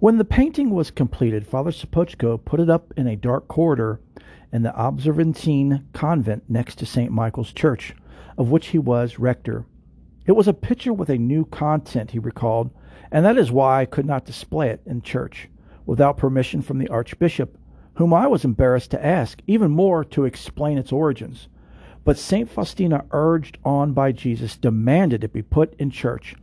[0.00, 4.00] When the painting was completed, Father Sopocko put it up in a dark corridor
[4.52, 7.12] in the Observantine convent next to St.
[7.12, 7.94] Michael's Church,
[8.36, 9.64] of which he was rector.
[10.26, 12.72] It was a picture with a new content, he recalled,
[13.12, 15.48] and that is why I could not display it in church
[15.86, 17.56] without permission from the Archbishop,
[17.94, 21.48] whom I was embarrassed to ask, even more to explain its origins.
[22.04, 22.50] But St.
[22.50, 26.34] Faustina, urged on by Jesus, demanded it be put in church.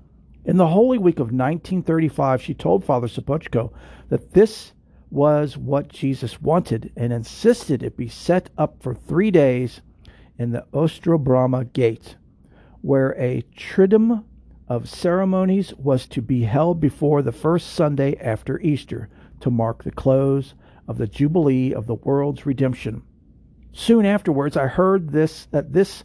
[0.43, 3.71] In the Holy Week of 1935, she told Father Sopocko
[4.09, 4.73] that this
[5.11, 9.81] was what Jesus wanted and insisted it be set up for three days
[10.39, 12.15] in the Ostrobramma gate.
[12.81, 14.23] where a triduum
[14.67, 19.09] of ceremonies was to be held before the first Sunday after Easter
[19.39, 20.53] to mark the close
[20.91, 23.01] of the Jubilee of the world's redemption.
[23.71, 26.03] Soon afterwards, I heard this that this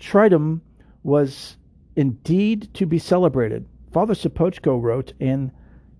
[0.00, 0.62] triduum
[1.02, 1.58] was
[1.94, 3.66] indeed to be celebrated.
[3.92, 5.52] Father Sopocko wrote, and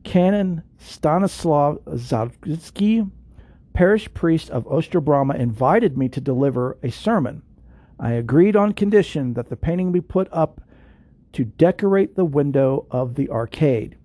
[0.02, 3.10] Canon Stanislav Zavitsky,
[3.74, 7.42] parish priest of Ostrobramma, invited me to deliver a sermon.
[8.00, 10.62] I agreed on condition that the painting be put up
[11.34, 13.98] to decorate the window of the arcade.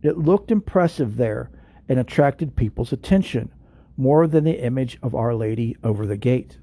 [0.00, 1.50] It looked impressive there
[1.86, 3.50] and attracted people's attention
[3.96, 6.58] more than the image of Our Lady over the gate.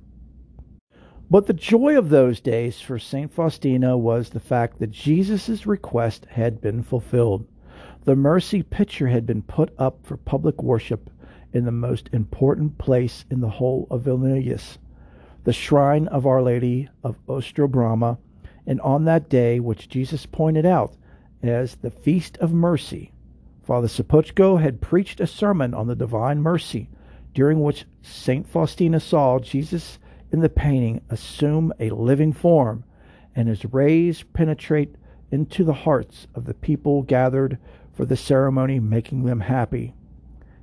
[1.29, 3.31] But the joy of those days for St.
[3.31, 7.47] Faustina was the fact that Jesus' request had been fulfilled.
[8.03, 11.09] The mercy picture had been put up for public worship
[11.53, 14.77] in the most important place in the whole of Vilnius,
[15.43, 18.17] the shrine of Our Lady of Ostrobramma,
[18.67, 20.95] and on that day which Jesus pointed out
[21.41, 23.13] as the Feast of Mercy,
[23.63, 26.89] Father Sopocko had preached a sermon on the Divine Mercy,
[27.33, 28.47] during which St.
[28.47, 29.99] Faustina saw Jesus
[30.31, 32.83] in the painting assume a living form,
[33.35, 34.95] and his rays penetrate
[35.31, 37.57] into the hearts of the people gathered
[37.93, 39.93] for the ceremony, making them happy.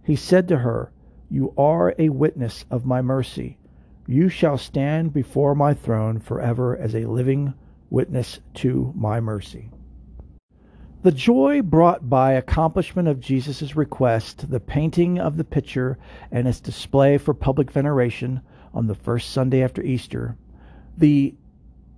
[0.02, 0.90] He said to her,
[1.30, 3.58] You are a witness of my mercy.
[4.06, 7.54] You shall stand before my throne forever as a living
[7.90, 9.70] witness to my mercy.
[11.00, 15.96] The joy brought by accomplishment of Jesus' request, the painting of the picture,
[16.32, 18.40] and its display for public veneration
[18.74, 20.36] on the first Sunday after Easter,
[20.96, 21.36] the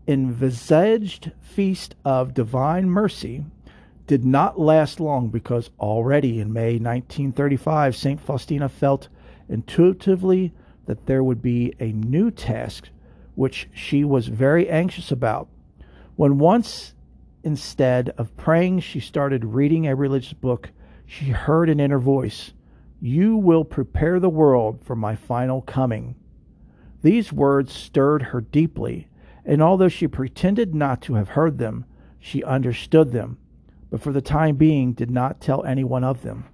[0.07, 3.43] envisaged feast of divine mercy
[4.07, 8.21] did not last long because already in May 1935, St.
[8.21, 9.09] Faustina felt
[9.49, 10.53] intuitively
[10.85, 12.91] that there would be a new task
[13.35, 15.49] which she was very anxious about.
[16.17, 16.93] When once,
[17.43, 20.71] instead of praying, she started reading a religious book,
[21.07, 22.53] she heard an inner voice
[23.01, 26.15] You will prepare the world for my final coming.
[27.03, 29.09] These words stirred her deeply,
[29.45, 31.87] and although she pretended not to have heard them,
[32.19, 33.39] she understood them,
[33.91, 36.45] but for the time being did not tell anyone of them.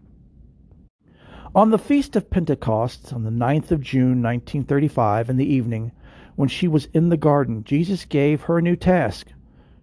[1.55, 5.91] On the feast of Pentecost, on the 9th of June, 1935, in the evening,
[6.37, 9.33] when she was in the garden, Jesus gave her a new task.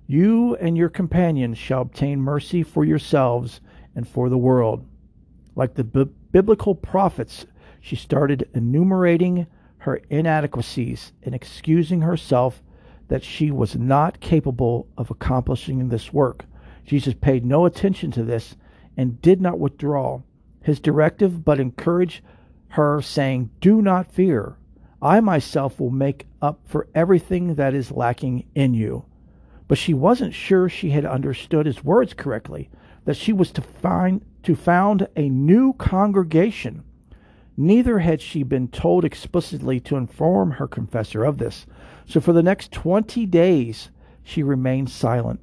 [0.07, 3.61] You and your companions shall obtain mercy for yourselves
[3.95, 4.85] and for the world.
[5.55, 7.45] Like the b- biblical prophets,
[7.79, 9.47] she started enumerating
[9.79, 12.61] her inadequacies and excusing herself
[13.07, 16.45] that she was not capable of accomplishing this work.
[16.85, 18.55] Jesus paid no attention to this
[18.97, 20.21] and did not withdraw
[20.61, 22.21] his directive, but encouraged
[22.69, 24.57] her, saying, Do not fear.
[25.01, 29.05] I myself will make up for everything that is lacking in you.
[29.67, 32.69] But she wasn't sure she had understood his words correctly,
[33.05, 36.83] that she was to find to found a new congregation
[37.55, 41.67] Neither had she been told explicitly to inform her confessor of this.
[42.07, 43.91] So for the next 20 days,
[44.23, 45.39] she remained silent.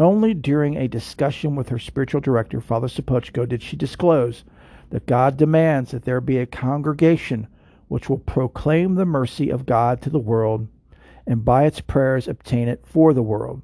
[0.00, 4.44] Only during a discussion with her spiritual director, Father Sopocko, did she disclose
[4.90, 7.46] that God demands that there be a congregation
[7.86, 10.66] which will proclaim the mercy of God to the world
[11.26, 13.62] and by its prayers obtain it for the world.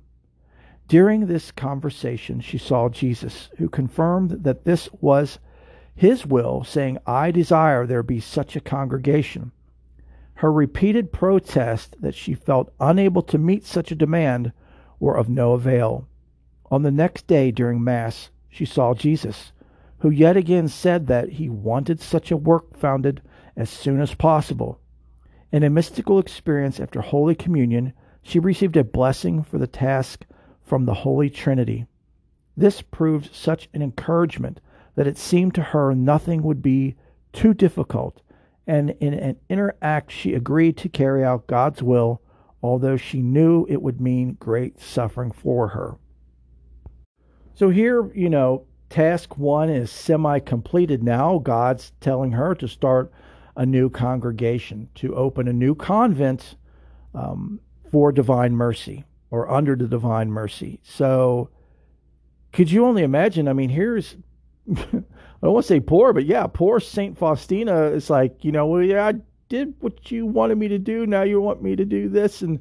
[0.89, 5.39] During this conversation, she saw Jesus, who confirmed that this was
[5.95, 9.53] his will, saying, I desire there be such a congregation.
[10.35, 14.53] Her repeated protests that she felt unable to meet such a demand
[14.99, 16.09] were of no avail.
[16.71, 19.53] On the next day during Mass, she saw Jesus,
[19.99, 23.23] who yet again said that he wanted such a work founded
[23.57, 24.81] as soon as possible.
[25.53, 30.25] In a mystical experience after Holy Communion, she received a blessing for the task
[30.63, 31.85] from the Holy Trinity.
[32.57, 34.61] This proved such an encouragement
[34.95, 36.97] that it seemed to her nothing would be
[37.35, 38.23] too difficult,
[38.67, 42.23] and in an inner act she agreed to carry out God's will,
[42.63, 45.97] although she knew it would mean great suffering for her.
[47.53, 51.39] So here, you know, task one is semi completed now.
[51.39, 53.13] God's telling her to start
[53.57, 56.57] a new congregation, to open a new convent
[57.15, 60.81] um, for divine mercy or under the divine mercy.
[60.83, 61.51] So,
[62.53, 63.49] could you only imagine?
[63.49, 64.17] I mean, here's
[64.77, 65.05] I
[65.43, 68.83] don't want to say poor, but yeah, poor Saint Faustina is like, you know, well,
[68.83, 69.15] yeah, I
[69.49, 71.05] did what you wanted me to do.
[71.05, 72.61] Now you want me to do this, and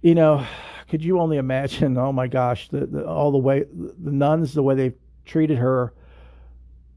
[0.00, 0.46] you know,
[0.88, 1.98] could you only imagine?
[1.98, 4.92] Oh my gosh, the, the all the way the nuns, the way they
[5.24, 5.92] treated her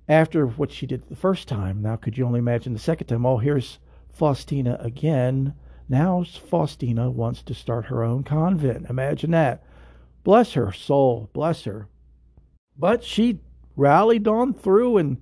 [0.10, 1.84] after what she did the first time.
[1.84, 3.28] Now, could you only imagine the second time?
[3.28, 3.78] Oh, here's
[4.12, 5.54] Faustina again.
[5.88, 8.90] Now Faustina wants to start her own convent.
[8.90, 9.64] Imagine that.
[10.24, 11.88] Bless her soul, bless her.
[12.78, 13.40] But she
[13.76, 15.18] rallied on through, and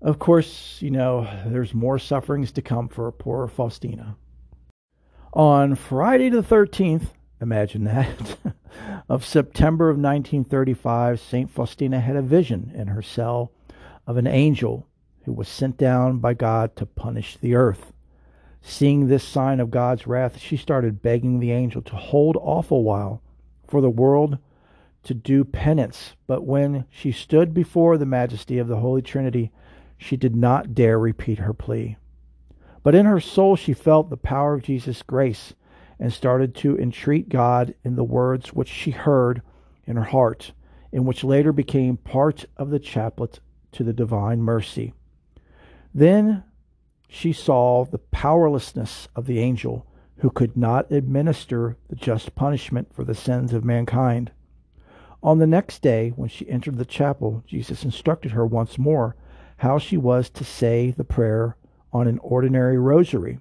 [0.00, 4.16] of course, you know, there's more sufferings to come for poor Faustina.
[5.32, 7.08] On Friday the 13th,
[7.40, 8.38] imagine that,
[9.08, 11.50] of September of 1935, St.
[11.50, 13.52] Faustina had a vision in her cell
[14.10, 14.88] of an angel
[15.24, 17.92] who was sent down by God to punish the earth.
[18.60, 22.76] Seeing this sign of God's wrath, she started begging the angel to hold off a
[22.76, 23.22] while
[23.68, 24.38] for the world
[25.04, 26.16] to do penance.
[26.26, 29.52] But when she stood before the majesty of the Holy Trinity,
[29.96, 31.96] she did not dare repeat her plea.
[32.82, 35.54] But in her soul, she felt the power of Jesus' grace
[36.00, 39.40] and started to entreat God in the words which she heard
[39.86, 40.50] in her heart,
[40.92, 43.38] and which later became part of the chaplet
[43.72, 44.92] to the divine mercy.
[45.94, 46.44] Then
[47.08, 49.86] she saw the powerlessness of the angel
[50.18, 54.30] who could not administer the just punishment for the sins of mankind.
[55.22, 59.16] On the next day, when she entered the chapel, Jesus instructed her once more
[59.58, 61.56] how she was to say the prayer
[61.92, 63.40] on an ordinary rosary.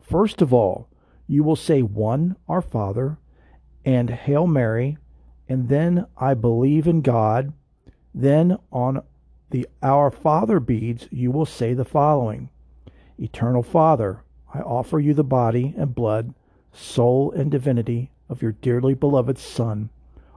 [0.00, 0.88] First of all,
[1.26, 3.18] you will say one Our Father
[3.84, 4.98] and Hail Mary,
[5.48, 7.52] and then I believe in God.
[8.14, 9.02] Then on
[9.50, 12.50] the Our Father beads, you will say the following
[13.18, 14.22] Eternal Father,
[14.52, 16.34] I offer you the body and blood,
[16.72, 19.88] soul and divinity of your dearly beloved Son,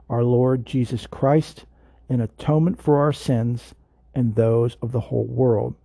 [0.09, 1.65] our Lord Jesus Christ,
[2.07, 3.75] in atonement for our sins
[4.15, 5.75] and those of the whole world.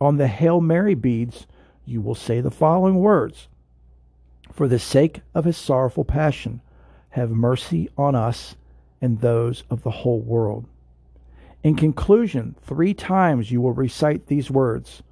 [0.00, 1.46] On the Hail Mary beads,
[1.84, 3.48] you will say the following words
[4.52, 6.60] For the sake of his sorrowful passion,
[7.10, 8.56] have mercy on us
[9.00, 10.66] and those of the whole world.
[11.64, 15.02] In conclusion, three times you will recite these words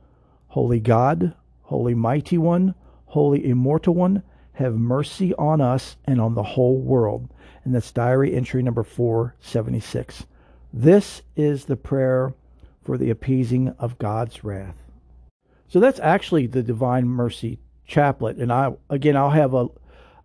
[0.49, 2.75] Holy God, Holy Mighty One,
[3.07, 4.23] Holy Immortal One,
[4.53, 7.31] have mercy on us and on the whole world.
[7.65, 10.27] And that's diary entry number 476.
[10.75, 12.35] This is the prayer
[12.83, 14.77] for the appeasing of God's wrath.
[15.69, 19.69] So that's actually the Divine Mercy Chaplet, and I again I'll have a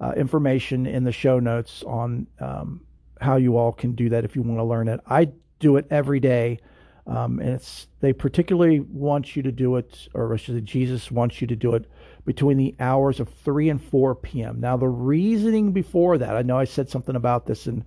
[0.02, 2.82] uh, information in the show notes on um,
[3.22, 5.00] how you all can do that if you want to learn it.
[5.08, 5.30] I
[5.60, 6.60] do it every day,
[7.06, 11.12] um, and it's they particularly want you to do it, or I should say, Jesus
[11.12, 11.90] wants you to do it
[12.26, 14.60] between the hours of three and four p.m.
[14.60, 17.86] Now the reasoning before that, I know I said something about this in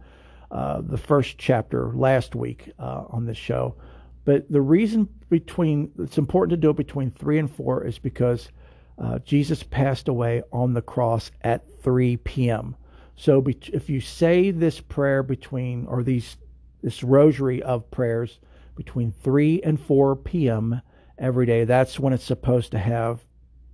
[0.50, 3.76] uh, the first chapter last week uh, on this show.
[4.24, 8.50] But the reason between it's important to do it between three and four is because
[8.98, 12.76] uh, Jesus passed away on the cross at 3 p.m.
[13.16, 16.36] So if you say this prayer between or these
[16.82, 18.38] this rosary of prayers
[18.76, 20.80] between 3 and 4 p.m.
[21.18, 23.24] every day, that's when it's supposed to have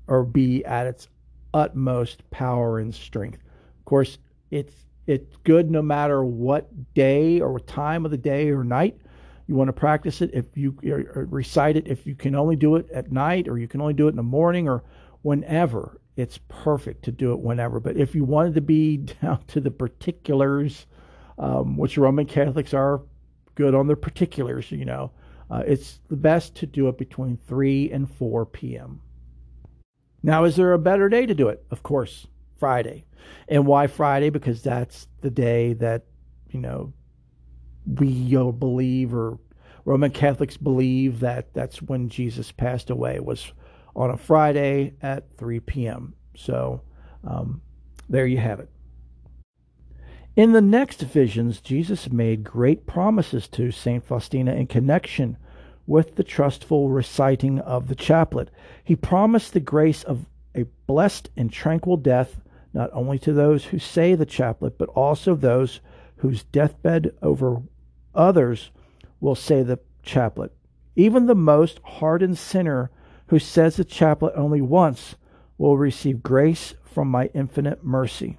[0.07, 1.09] or be at its
[1.55, 3.43] utmost power and strength.
[3.79, 4.19] Of course,
[4.51, 4.75] it's
[5.07, 8.99] it's good no matter what day or what time of the day or night
[9.47, 12.91] you want to practice it, if you recite it, if you can only do it
[12.91, 14.83] at night or you can only do it in the morning or
[15.23, 17.79] whenever, it's perfect to do it whenever.
[17.79, 20.87] But if you wanted to be down to the particulars,
[21.39, 23.03] um, which Roman Catholics are
[23.55, 25.11] good on their particulars, you know,
[25.51, 29.01] uh, it's the best to do it between 3 and 4 p.m.
[30.23, 31.65] Now, is there a better day to do it?
[31.71, 32.27] Of course,
[32.59, 33.05] Friday.
[33.49, 34.31] And why Friday?
[34.31, 36.05] Because that's the day that,
[36.51, 36.93] you know,
[37.87, 38.11] we
[38.53, 39.39] believe or
[39.85, 43.53] Roman Catholics believe that that's when Jesus passed away was
[43.95, 46.15] on a Friday at 3 p.m.
[46.35, 46.83] So
[47.23, 47.63] um,
[48.09, 48.69] there you have it.
[50.37, 54.05] In the next visions, Jesus made great promises to St.
[54.05, 55.39] Faustina in connection
[55.87, 58.51] with the trustful reciting of the chaplet.
[58.85, 62.43] He promised the grace of a blessed and tranquil death,
[62.75, 65.81] not only to those who say the chaplet, but also those
[66.17, 67.63] whose deathbed over
[68.17, 68.71] Others
[69.21, 70.51] will say the chaplet.
[70.97, 72.91] Even the most hardened sinner
[73.29, 75.17] who says the chaplet only once
[75.59, 78.39] will receive grace from my infinite mercy.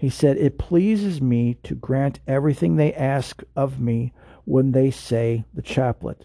[0.00, 4.14] He said, It pleases me to grant everything they ask of me
[4.46, 6.24] when they say the chaplet.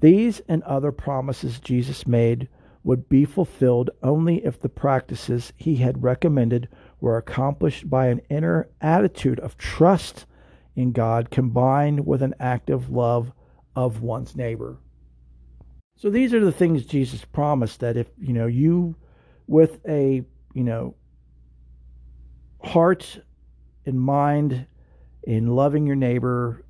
[0.00, 2.48] These and other promises Jesus made
[2.82, 6.66] would be fulfilled only if the practices he had recommended
[6.98, 10.24] were accomplished by an inner attitude of trust
[10.74, 13.32] in God combined with an active love
[13.76, 14.78] of one's neighbor.
[15.96, 18.96] So these are the things Jesus promised that if, you know, you
[19.46, 20.24] with a,
[20.54, 20.94] you know,
[22.62, 23.20] heart
[23.86, 24.66] and mind
[25.22, 26.64] in loving your neighbor,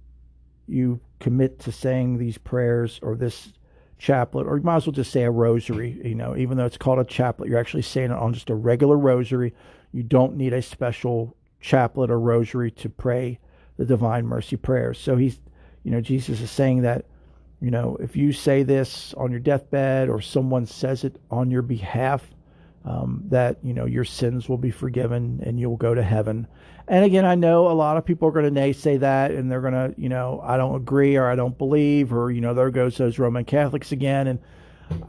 [0.66, 3.53] you commit to saying these prayers or this
[3.99, 6.01] chaplet, or you might as well just say a rosary.
[6.05, 8.55] You know, even though it's called a chaplet, you're actually saying it on just a
[8.55, 9.55] regular rosary.
[9.93, 13.41] You don't need a special chaplet or rosary to pray
[13.76, 14.99] the Divine Mercy prayers.
[14.99, 15.41] So he's,
[15.82, 17.07] you know, Jesus is saying that,
[17.61, 21.62] you know, if you say this on your deathbed or someone says it on your
[21.62, 22.30] behalf,
[22.84, 26.46] um, that you know your sins will be forgiven and you'll go to heaven.
[26.86, 29.60] And again, I know a lot of people are going to naysay that, and they're
[29.60, 32.70] going to, you know, I don't agree or I don't believe, or you know, there
[32.70, 34.26] goes those Roman Catholics again.
[34.26, 34.38] And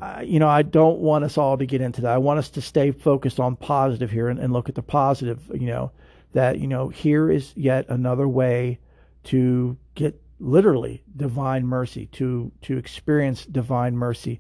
[0.02, 2.14] uh, you know, I don't want us all to get into that.
[2.14, 5.50] I want us to stay focused on positive here and, and look at the positive.
[5.54, 5.92] You know,
[6.34, 8.80] that you know here is yet another way
[9.26, 14.40] to get literally divine mercy to to experience divine mercy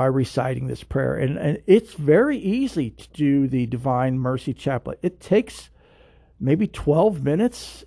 [0.00, 1.14] by reciting this prayer.
[1.14, 4.98] And, and it's very easy to do the Divine Mercy Chaplet.
[5.02, 5.68] It takes
[6.40, 7.84] maybe 12 minutes,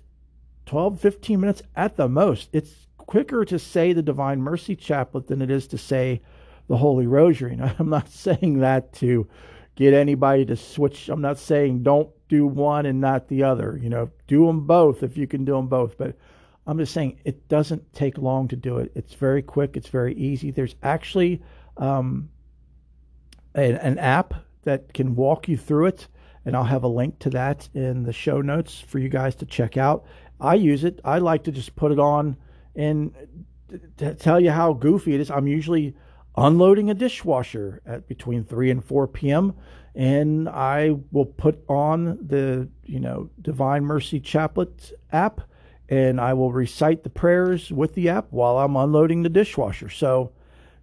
[0.66, 2.50] 12, 15 minutes at the most.
[2.52, 6.22] It's quicker to say the Divine Mercy Chaplet than it is to say
[6.68, 7.56] the Holy Rosary.
[7.56, 9.26] Now, I'm not saying that to
[9.74, 11.08] get anybody to switch.
[11.08, 13.76] I'm not saying don't do one and not the other.
[13.82, 15.98] You know, do them both if you can do them both.
[15.98, 16.16] But
[16.64, 18.92] I'm just saying it doesn't take long to do it.
[18.94, 19.76] It's very quick.
[19.76, 20.52] It's very easy.
[20.52, 21.42] There's actually
[21.76, 22.30] um,
[23.54, 26.08] an, an app that can walk you through it,
[26.44, 29.46] and I'll have a link to that in the show notes for you guys to
[29.46, 30.04] check out.
[30.40, 31.00] I use it.
[31.04, 32.36] I like to just put it on
[32.74, 33.14] and
[34.18, 35.30] tell you how goofy it is.
[35.30, 35.94] I'm usually
[36.36, 39.54] unloading a dishwasher at between 3 and 4 p.m.
[39.94, 45.42] and I will put on the, you know, Divine Mercy Chaplet app
[45.88, 49.88] and I will recite the prayers with the app while I'm unloading the dishwasher.
[49.88, 50.32] So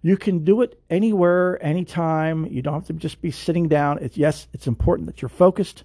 [0.02, 2.46] you can do it anywhere, anytime.
[2.46, 3.98] You don't have to just be sitting down.
[4.02, 5.84] It's yes, it's important that you're focused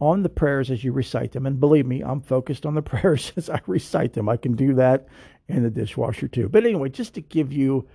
[0.00, 1.46] on the prayers as you recite them.
[1.46, 4.28] And believe me, I'm focused on the prayers as I recite them.
[4.28, 5.08] I can do that
[5.48, 6.48] in the dishwasher too.
[6.48, 7.88] But anyway, just to give you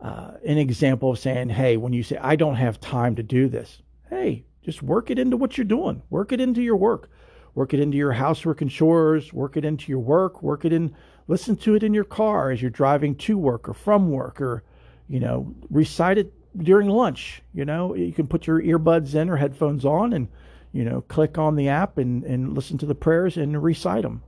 [0.00, 3.48] uh, an example of saying, hey, when you say, I don't have time to do
[3.48, 7.08] this, hey, just work it into what you're doing, work it into your work,
[7.54, 10.94] work it into your housework and chores, work it into your work, work it in,
[11.28, 14.62] listen to it in your car as you're driving to work or from work or
[15.08, 17.42] you know, recite it during lunch.
[17.54, 20.28] You know, you can put your earbuds in or headphones on and,
[20.72, 24.22] you know, click on the app and, and listen to the prayers and recite them.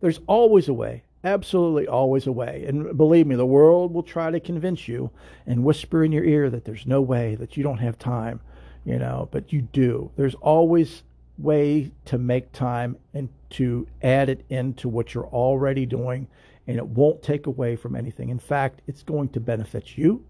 [0.00, 2.64] There's always a way, absolutely always a way.
[2.66, 5.10] And believe me, the world will try to convince you
[5.46, 8.40] and whisper in your ear that there's no way, that you don't have time,
[8.84, 10.10] you know, but you do.
[10.16, 11.02] There's always
[11.38, 16.28] way to make time and to add it into what you're already doing
[16.66, 18.28] and it won't take away from anything.
[18.28, 20.24] In fact, it's going to benefit you,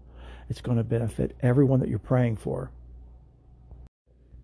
[0.49, 2.71] it's going to benefit everyone that you're praying for.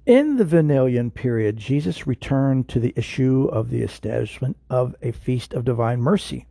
[0.06, 5.54] In the Vanillian period, Jesus returned to the issue of the establishment of a feast
[5.54, 6.48] of divine mercy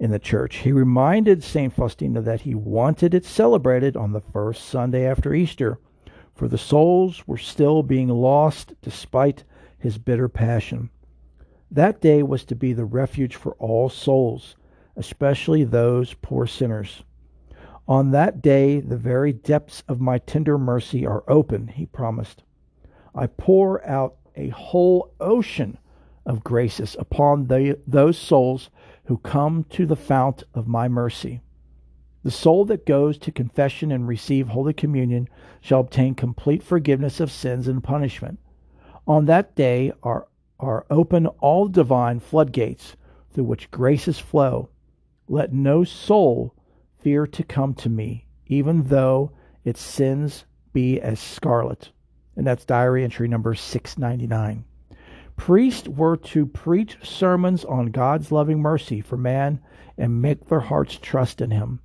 [0.00, 0.56] in the church.
[0.56, 1.72] He reminded St.
[1.72, 5.78] Faustina that he wanted it celebrated on the first Sunday after Easter,
[6.34, 9.44] for the souls were still being lost despite
[9.78, 10.90] his bitter passion.
[11.70, 14.56] That day was to be the refuge for all souls,
[14.96, 17.02] especially those poor sinners.
[17.88, 22.44] On that day, the very depths of my tender mercy are open, he promised.
[23.14, 25.78] I pour out a whole ocean
[26.24, 28.70] of graces upon the, those souls
[29.06, 31.40] who come to the fount of my mercy.
[32.22, 35.28] The soul that goes to confession and receive Holy Communion
[35.60, 38.38] shall obtain complete forgiveness of sins and punishment.
[39.06, 40.28] On that day are,
[40.60, 42.94] are open all divine floodgates
[43.32, 44.68] through which graces flow
[45.30, 46.52] let no soul
[46.98, 49.30] fear to come to me, even though
[49.64, 51.92] its sins be as scarlet.
[52.34, 54.64] And that's diary entry number 699.
[55.36, 59.60] Priests were to preach sermons on God's loving mercy for man
[59.96, 61.78] and make their hearts trust in Him,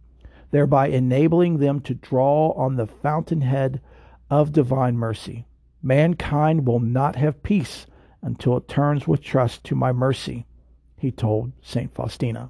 [0.49, 3.79] thereby enabling them to draw on the fountainhead
[4.27, 5.45] of divine mercy.
[5.83, 7.85] Mankind will not have peace
[8.23, 10.47] until it turns with trust to my mercy,
[10.97, 11.93] he told St.
[11.93, 12.49] Faustina.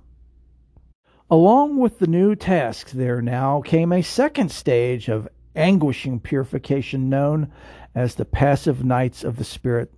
[1.31, 7.51] Along with the new tasks, there now came a second stage of anguishing purification known
[7.95, 9.91] as the passive nights of the Spirit.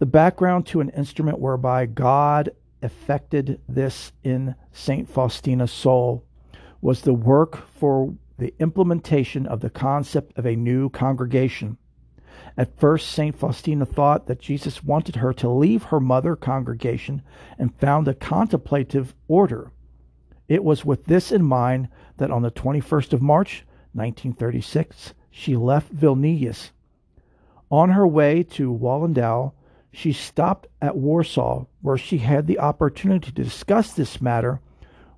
[0.00, 2.50] The background to an instrument whereby God
[2.82, 5.08] effected this in St.
[5.08, 6.24] Faustina's soul
[6.80, 11.78] was the work for the implementation of the concept of a new congregation.
[12.56, 13.36] At first, St.
[13.36, 17.22] Faustina thought that Jesus wanted her to leave her mother congregation
[17.56, 19.70] and found a contemplative order.
[20.50, 25.94] It was with this in mind that on the 21st of March, 1936, she left
[25.94, 26.72] Vilnius.
[27.70, 29.52] On her way to Walendów,
[29.92, 34.60] she stopped at Warsaw, where she had the opportunity to discuss this matter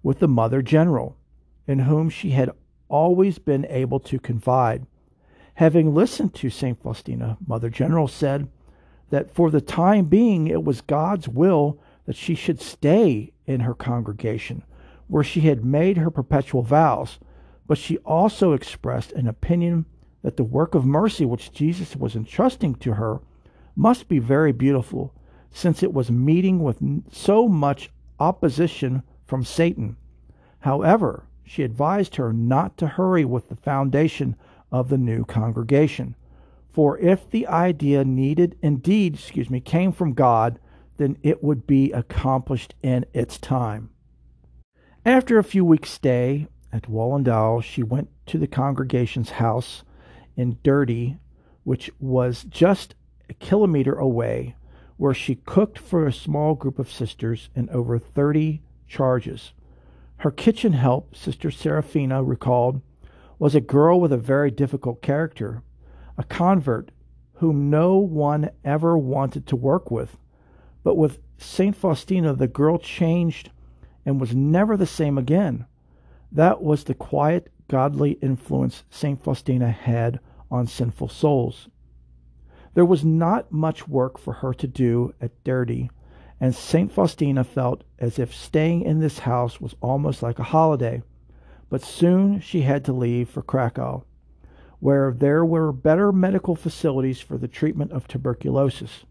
[0.02, 1.16] with the Mother General,
[1.66, 2.50] in whom she had
[2.90, 4.86] always been able to confide.
[5.54, 6.78] Having listened to St.
[6.82, 8.50] Faustina, Mother General said
[9.08, 13.74] that for the time being it was God's will that she should stay in her
[13.74, 14.62] congregation,
[15.12, 17.18] where she had made her perpetual vows,
[17.66, 19.84] but she also expressed an opinion
[20.22, 23.20] that the work of mercy which Jesus was entrusting to her
[23.76, 25.14] must be very beautiful,
[25.50, 26.78] since it was meeting with
[27.12, 29.98] so much opposition from Satan.
[30.60, 34.34] However, she advised her not to hurry with the foundation
[34.70, 36.16] of the new congregation.
[36.70, 40.58] For if the idea needed indeed, excuse me, came from God,
[40.96, 43.90] then it would be accomplished in its time.
[45.04, 49.82] After a few weeks' stay at Walendów, she went to the congregation's house
[50.36, 51.18] in Derdy,
[51.64, 52.94] which was just
[53.28, 54.54] a kilometer away,
[54.98, 59.52] where she cooked for a small group of sisters in over 30 charges.
[60.18, 62.80] Her kitchen help, Sister Serafina recalled,
[63.40, 65.64] was a girl with a very difficult character,
[66.16, 66.92] a convert
[67.34, 70.16] whom no one ever wanted to work with.
[70.84, 71.74] But with St.
[71.74, 73.50] Faustina, the girl changed
[74.04, 75.66] and was never the same again.
[76.30, 79.22] That was the quiet, godly influence St.
[79.22, 81.68] Faustina had on sinful souls.
[82.74, 85.90] There was not much work for her to do at Derdy,
[86.40, 86.90] and St.
[86.90, 91.02] Faustina felt as if staying in this house was almost like a holiday.
[91.68, 94.04] But soon she had to leave for Krakow,
[94.80, 99.04] where there were better medical facilities for the treatment of tuberculosis.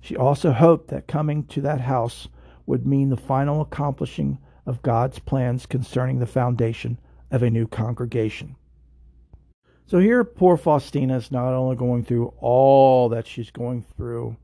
[0.00, 2.28] She also hoped that coming to that house
[2.70, 6.98] would mean the final accomplishing of God's plans concerning the foundation
[7.32, 8.54] of a new congregation.
[9.86, 14.36] So here, poor Faustina is not only going through all that she's going through,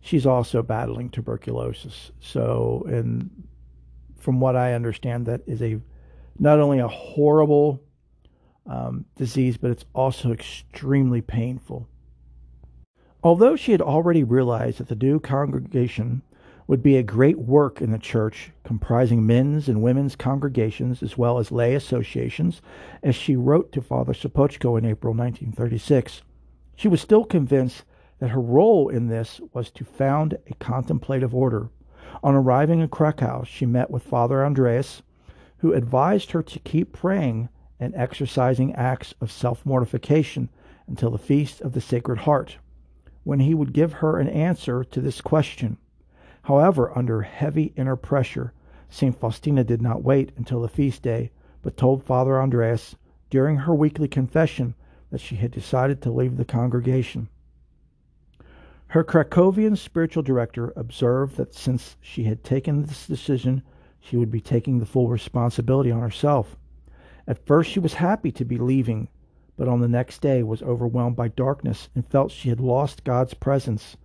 [0.00, 2.12] she's also battling tuberculosis.
[2.20, 3.48] So, and
[4.16, 5.80] from what I understand, that is a
[6.38, 7.82] not only a horrible
[8.66, 11.88] um, disease, but it's also extremely painful.
[13.24, 16.22] Although she had already realized that the new congregation
[16.68, 21.38] would be a great work in the church, comprising men's and women's congregations as well
[21.38, 22.60] as lay associations,
[23.02, 26.20] as she wrote to Father Sopocko in April 1936.
[26.76, 27.84] She was still convinced
[28.18, 31.70] that her role in this was to found a contemplative order.
[32.22, 35.00] On arriving in Krakow, she met with Father Andrasz,
[35.58, 37.48] who advised her to keep praying
[37.80, 40.50] and exercising acts of self mortification
[40.86, 42.58] until the feast of the Sacred Heart,
[43.24, 45.78] when he would give her an answer to this question.
[46.48, 48.54] However, under heavy inner pressure,
[48.88, 49.14] St.
[49.14, 51.30] Faustina did not wait until the feast day,
[51.60, 52.94] but told Father Andrasz
[53.28, 54.74] during her weekly confession
[55.10, 57.28] that she had decided to leave the congregation.
[58.86, 63.62] Her Krakowian spiritual director observed that since she had taken this decision,
[64.00, 66.56] she would be taking the full responsibility on herself.
[67.26, 69.08] At first, she was happy to be leaving,
[69.58, 73.34] but on the next day was overwhelmed by darkness and felt she had lost God's
[73.34, 73.98] presence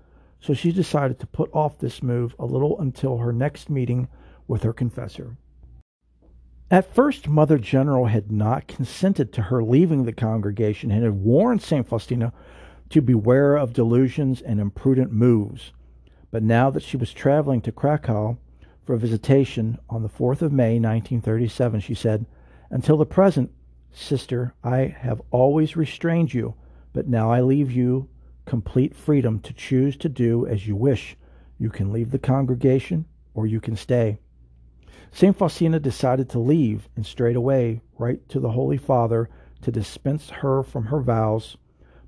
[0.43, 4.09] so she decided to put off this move a little until her next meeting
[4.45, 5.37] with her confessor.
[6.69, 11.61] At first, Mother General had not consented to her leaving the congregation and had warned
[11.61, 11.87] St.
[11.87, 12.33] Faustina
[12.89, 15.71] to beware of delusions and imprudent moves.
[16.29, 18.37] But now that she was traveling to Krakow
[18.85, 22.25] for a visitation on the 4th of May, 1937, she said,
[22.69, 23.49] Until the present,
[23.93, 26.55] sister, I have always restrained you,
[26.91, 28.09] but now I leave you
[28.45, 31.15] complete freedom to choose to do as you wish.
[31.57, 34.17] You can leave the congregation or you can stay.
[35.11, 35.37] St.
[35.37, 39.29] Faustina decided to leave and straightway write to the Holy Father
[39.61, 41.57] to dispense her from her vows.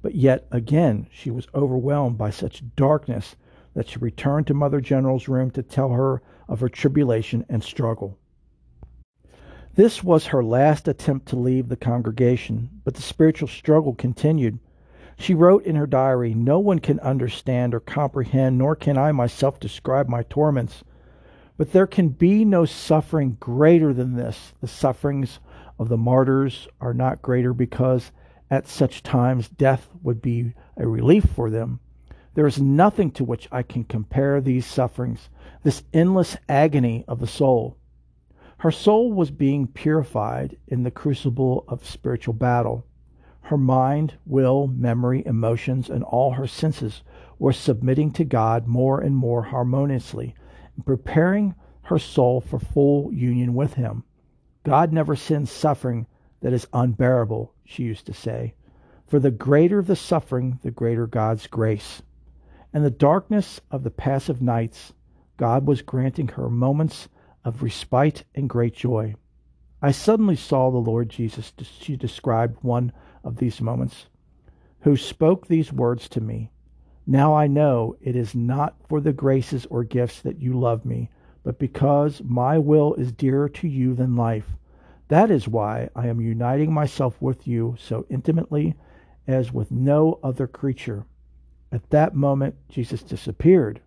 [0.01, 3.35] But yet again she was overwhelmed by such darkness
[3.73, 8.17] that she returned to Mother General's room to tell her of her tribulation and struggle.
[9.75, 14.57] This was her last attempt to leave the congregation, but the spiritual struggle continued.
[15.17, 19.59] She wrote in her diary, No one can understand or comprehend, nor can I myself
[19.59, 20.83] describe my torments.
[21.57, 24.53] But there can be no suffering greater than this.
[24.59, 25.39] The sufferings
[25.79, 28.11] of the martyrs are not greater because
[28.51, 31.79] at such times death would be a relief for them.
[32.33, 35.29] There is nothing to which I can compare these sufferings,
[35.63, 37.77] this endless agony of the soul.
[38.57, 42.85] Her soul was being purified in the crucible of spiritual battle.
[43.49, 47.03] Her mind, will, memory, emotions, and all her senses
[47.37, 50.33] were submitting to God more and more harmoniously,
[50.75, 54.03] and preparing her soul for full union with Him.
[54.63, 56.07] God never sends suffering
[56.41, 58.55] that is unbearable, she used to say.
[59.05, 62.01] For the greater the suffering, the greater God's grace.
[62.73, 64.91] In the darkness of the passive nights,
[65.37, 67.09] God was granting her moments
[67.43, 69.13] of respite and great joy.
[69.83, 72.91] I suddenly saw the Lord Jesus, she described one
[73.25, 74.05] of these moments,
[74.81, 76.51] who spoke these words to me.
[77.05, 81.09] Now I know it is not for the graces or gifts that you love me,
[81.43, 84.47] but because my will is dearer to you than life.
[85.07, 88.75] That is why I am uniting myself with you so intimately
[89.27, 91.05] as with no other creature.
[91.71, 93.81] At that moment, Jesus disappeared.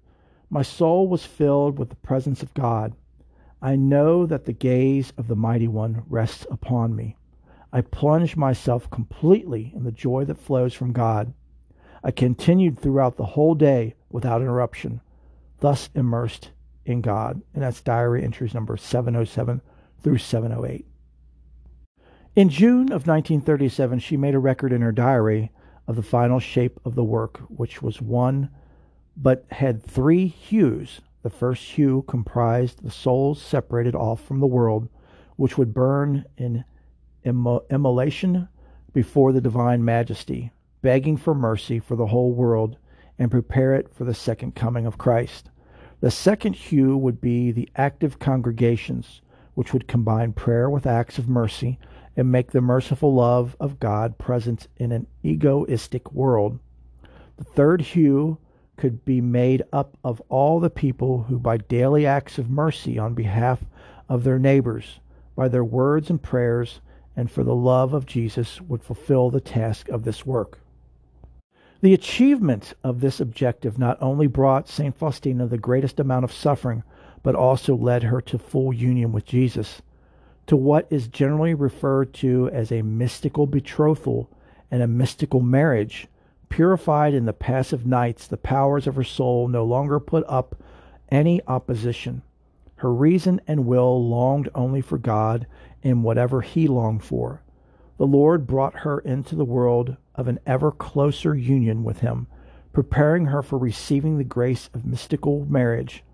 [0.51, 2.95] My soul was filled with the presence of God.
[3.61, 7.17] I know that the gaze of the Mighty One rests upon me.
[7.73, 11.35] I plunged myself completely in the joy that flows from God.
[12.03, 15.01] I continued throughout the whole day without interruption,
[15.61, 16.51] thus immersed
[16.85, 17.43] in God.
[17.53, 19.61] And that's diary entries number 707
[20.03, 20.87] through 708.
[22.37, 25.51] In June of 1937, she made a record in her diary
[25.87, 28.51] of the final shape of the work, which was one
[29.17, 34.89] but had three hues the first hue comprised the souls separated off from the world,
[35.37, 36.65] which would burn in
[37.29, 38.49] immolation
[38.93, 40.53] before the divine majesty,
[40.83, 42.77] begging for mercy for the whole world
[43.19, 45.51] and prepare it for the second coming of Christ.
[46.01, 49.21] The second hue would be the active congregations,
[49.55, 51.79] which would combine prayer with acts of mercy
[52.17, 56.59] and make the merciful love of God present in an egoistic world.
[57.37, 58.39] The third hue
[58.77, 63.15] could be made up of all the people who, by daily acts of mercy on
[63.15, 63.65] behalf
[64.09, 65.01] of their neighbors,
[65.37, 66.81] by their words and prayers,
[67.19, 70.61] and for the love of Jesus, would fulfill the task of this work.
[71.83, 74.97] The achievement of this objective not only brought St.
[74.97, 76.83] Faustina the greatest amount of suffering,
[77.23, 79.83] but also led her to full union with Jesus,
[80.47, 84.31] to what is generally referred to as a mystical betrothal
[84.71, 86.09] and a mystical marriage
[86.49, 90.57] Purified in the passive nights, the powers of her soul no longer put up
[91.11, 92.23] any opposition.
[92.77, 95.47] Her reason and will longed only for God
[95.83, 97.43] and whatever He longed for.
[97.99, 102.27] The Lord brought her into the world of an ever closer union with Him,
[102.73, 106.05] preparing her for receiving the grace of mystical marriage.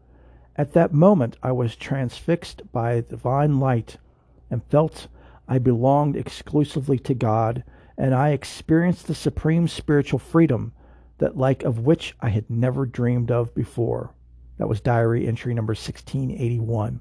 [0.57, 3.99] At that moment I was transfixed by divine light
[4.51, 5.09] and felt
[5.49, 7.65] I belonged exclusively to God
[7.99, 10.73] and I experienced the supreme spiritual freedom
[11.19, 14.15] that like of which I had never dreamed of before.
[14.59, 17.01] That was diary entry number 1681.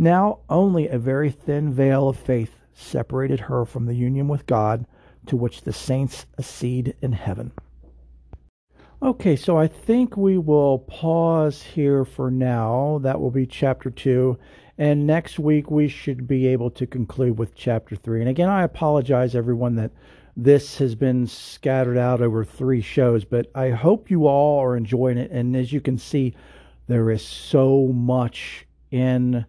[0.00, 4.86] Now only a very thin veil of faith separated her from the union with God
[5.26, 7.50] to which the saints accede in heaven.
[9.02, 13.00] Okay, so I think we will pause here for now.
[13.02, 14.38] That will be chapter 2.
[14.78, 18.20] And next week we should be able to conclude with chapter 3.
[18.20, 19.90] And again, I apologize, everyone, that
[20.36, 25.18] this has been scattered out over three shows, but I hope you all are enjoying
[25.18, 25.32] it.
[25.32, 26.36] And as you can see,
[26.86, 29.44] there is so much in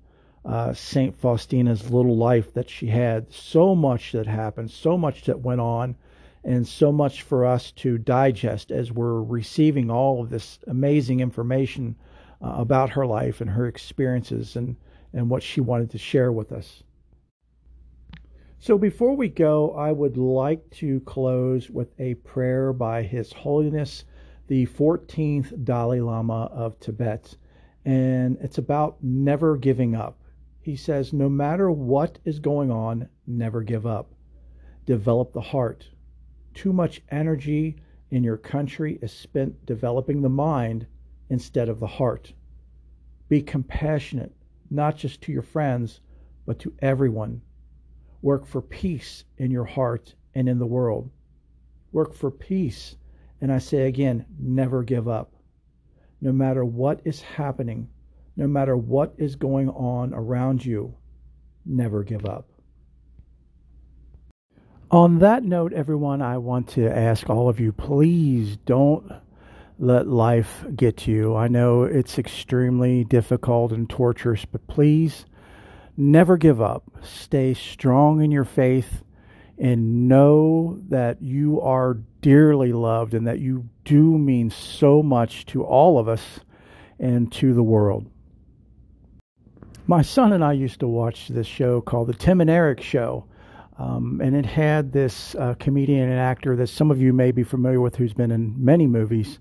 [0.46, 1.20] uh, St.
[1.20, 5.96] Faustina's little life that she had, so much that happened, so much that went on,
[6.44, 11.96] and so much for us to digest as we're receiving all of this amazing information
[12.42, 14.76] uh, about her life and her experiences and,
[15.14, 16.84] and what she wanted to share with us.
[18.62, 24.04] So before we go, I would like to close with a prayer by His Holiness
[24.48, 27.36] the 14th Dalai Lama of Tibet.
[27.86, 30.19] And it's about never giving up.
[30.62, 34.14] He says, no matter what is going on, never give up.
[34.86, 35.90] Develop the heart.
[36.54, 37.78] Too much energy
[38.12, 40.88] in your country is spent developing the mind
[41.30, 42.34] instead of the heart.
[43.28, 44.36] Be compassionate,
[44.70, 46.02] not just to your friends,
[46.46, 47.42] but to everyone
[48.22, 51.10] Work for peace in your heart and in the world.
[51.94, 52.98] Work for peace.
[53.40, 55.34] And I say again, never give up.
[56.20, 57.88] No matter what is happening,
[58.40, 60.96] no matter what is going on around you,
[61.66, 62.48] never give up.
[64.90, 69.12] On that note, everyone, I want to ask all of you please don't
[69.78, 71.36] let life get to you.
[71.36, 75.26] I know it's extremely difficult and torturous, but please
[75.98, 76.84] never give up.
[77.04, 79.04] Stay strong in your faith
[79.58, 85.62] and know that you are dearly loved and that you do mean so much to
[85.62, 86.40] all of us
[86.98, 88.10] and to the world.
[89.90, 93.26] My son and I used to watch this show called The Tim and Eric Show.
[93.80, 97.42] Um, and it had this uh, comedian and actor that some of you may be
[97.42, 99.40] familiar with who's been in many movies,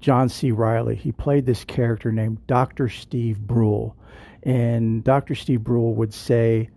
[0.00, 0.52] John C.
[0.52, 0.94] Reilly.
[0.94, 2.88] He played this character named Dr.
[2.88, 3.94] Steve Brule.
[4.42, 5.34] And Dr.
[5.34, 6.70] Steve Brule would say,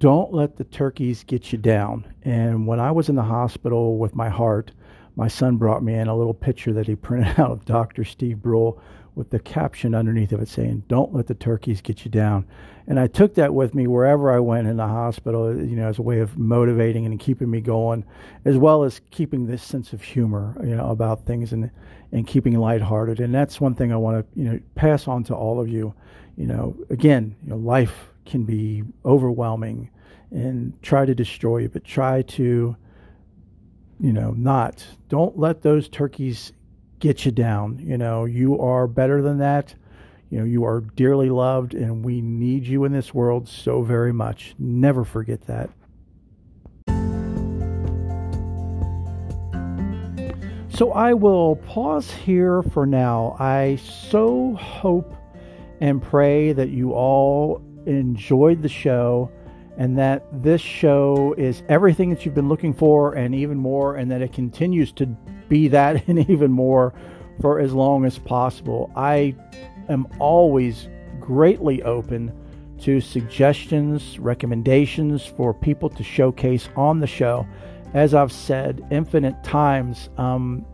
[0.00, 2.12] Don't let the turkeys get you down.
[2.24, 4.72] And when I was in the hospital with my heart,
[5.14, 8.02] my son brought me in a little picture that he printed out of Dr.
[8.02, 8.82] Steve Brule
[9.16, 12.46] with the caption underneath of it saying, Don't let the turkeys get you down.
[12.86, 15.98] And I took that with me wherever I went in the hospital, you know, as
[15.98, 18.04] a way of motivating and keeping me going,
[18.44, 21.70] as well as keeping this sense of humor, you know, about things and,
[22.12, 23.18] and keeping lighthearted.
[23.18, 25.94] And that's one thing I want to, you know, pass on to all of you.
[26.36, 29.90] You know, again, you know, life can be overwhelming
[30.30, 32.76] and try to destroy you, but try to,
[33.98, 34.84] you know, not.
[35.08, 36.52] Don't let those turkeys
[37.06, 37.78] get you down.
[37.78, 39.74] You know, you are better than that.
[40.28, 44.12] You know, you are dearly loved, and we need you in this world so very
[44.12, 44.56] much.
[44.58, 45.70] Never forget that.
[50.68, 53.36] So I will pause here for now.
[53.38, 55.14] I so hope
[55.80, 59.30] and pray that you all enjoyed the show
[59.78, 64.10] and that this show is everything that you've been looking for and even more, and
[64.10, 65.16] that it continues to
[65.48, 66.92] be that and even more
[67.40, 68.90] for as long as possible.
[68.96, 69.34] I
[69.88, 70.88] am always
[71.20, 72.32] greatly open
[72.80, 77.46] to suggestions, recommendations for people to showcase on the show.
[77.94, 80.64] As I've said infinite times, um,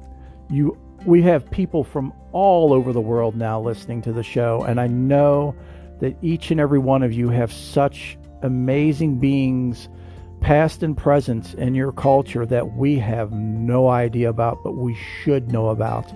[0.50, 4.80] you we have people from all over the world now listening to the show, and
[4.80, 5.54] I know
[6.00, 9.88] that each and every one of you have such amazing beings
[10.42, 15.52] past and present in your culture that we have no idea about, but we should
[15.52, 16.12] know about.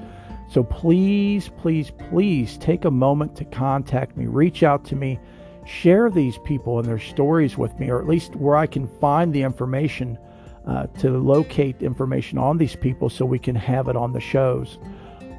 [0.51, 5.19] So please, please, please take a moment to contact me, reach out to me,
[5.65, 9.33] share these people and their stories with me, or at least where I can find
[9.33, 10.19] the information
[10.67, 14.79] uh, to locate information on these people so we can have it on the shows.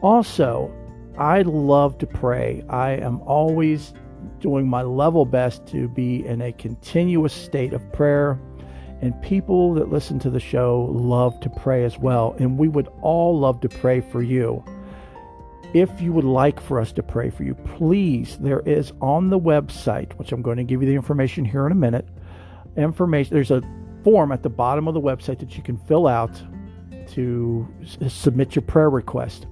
[0.02, 0.74] Also,
[1.18, 2.64] I love to pray.
[2.70, 3.94] I am always
[4.40, 8.40] doing my level best to be in a continuous state of prayer
[9.02, 12.36] and people that listen to the show love to pray as well.
[12.40, 14.64] And we would all love to pray for you.
[15.74, 19.40] If you would like for us to pray for you, please, there is on the
[19.40, 22.08] website, which I'm going to give you the information here in a minute.
[22.78, 23.62] Information, there's a
[24.04, 26.42] form at the bottom of the website that you can fill out
[27.10, 29.46] to s- submit your prayer request.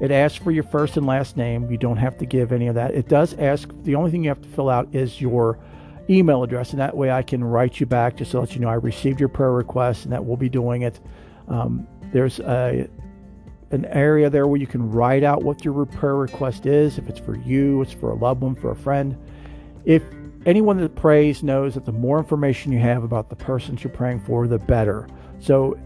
[0.00, 1.70] It asks for your first and last name.
[1.70, 2.94] You don't have to give any of that.
[2.94, 5.58] It does ask, the only thing you have to fill out is your
[6.10, 8.68] email address, and that way I can write you back just to let you know
[8.68, 11.00] I received your prayer request and that we'll be doing it.
[11.48, 12.88] Um, there's a
[13.70, 16.96] an area there where you can write out what your prayer request is.
[16.96, 19.16] If it's for you, it's for a loved one, for a friend.
[19.84, 20.02] If
[20.46, 24.20] anyone that prays knows that the more information you have about the persons you're praying
[24.20, 25.06] for, the better.
[25.38, 25.78] So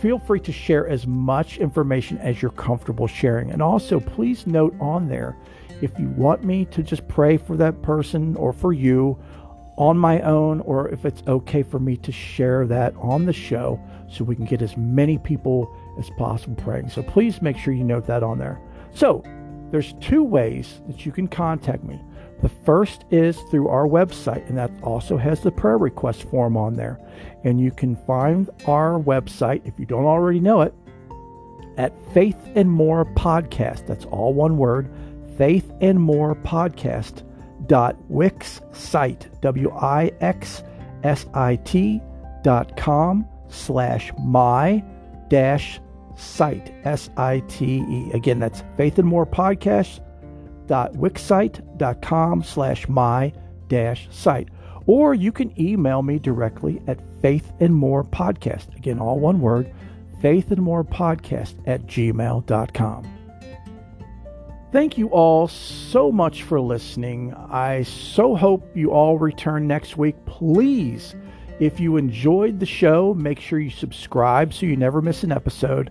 [0.00, 3.50] feel free to share as much information as you're comfortable sharing.
[3.50, 5.36] And also, please note on there
[5.80, 9.18] if you want me to just pray for that person or for you
[9.78, 13.80] on my own or if it's okay for me to share that on the show
[14.10, 16.90] so we can get as many people as possible praying.
[16.90, 18.60] So please make sure you note that on there.
[18.92, 19.22] So
[19.70, 22.00] there's two ways that you can contact me.
[22.42, 26.74] The first is through our website, and that also has the prayer request form on
[26.74, 26.98] there.
[27.44, 30.74] And you can find our website, if you don't already know it,
[31.76, 33.86] at Faith and More Podcast.
[33.86, 34.88] That's all one word,
[35.36, 37.22] Faith and More Podcast
[37.68, 40.62] dot wixsite w i x
[41.04, 42.00] s i t
[42.42, 44.82] dot com slash my
[45.28, 45.80] dash
[46.16, 48.10] site s i t e.
[48.12, 50.00] Again that's faith and more podcast
[50.66, 53.32] dot wixsite dot com slash my
[53.68, 54.48] dash site.
[54.86, 58.74] Or you can email me directly at faith and more podcast.
[58.76, 59.72] Again all one word
[60.20, 63.17] faith and more podcast at gmail.com
[64.70, 67.32] Thank you all so much for listening.
[67.32, 70.14] I so hope you all return next week.
[70.26, 71.14] Please,
[71.58, 75.90] if you enjoyed the show, make sure you subscribe so you never miss an episode.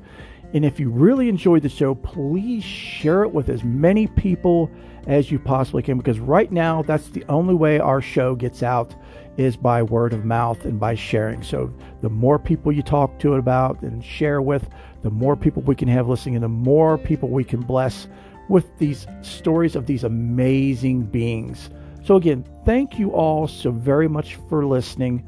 [0.53, 4.69] And if you really enjoyed the show, please share it with as many people
[5.07, 8.93] as you possibly can because right now that's the only way our show gets out
[9.37, 11.41] is by word of mouth and by sharing.
[11.41, 14.69] So the more people you talk to it about and share with,
[15.01, 18.07] the more people we can have listening and the more people we can bless
[18.49, 21.69] with these stories of these amazing beings.
[22.03, 25.27] So, again, thank you all so very much for listening.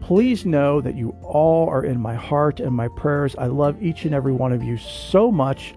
[0.00, 3.36] Please know that you all are in my heart and my prayers.
[3.36, 5.74] I love each and every one of you so much.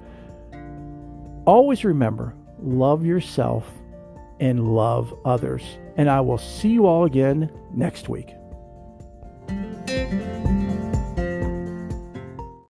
[1.45, 3.69] Always remember love yourself
[4.39, 5.63] and love others.
[5.97, 8.33] And I will see you all again next week.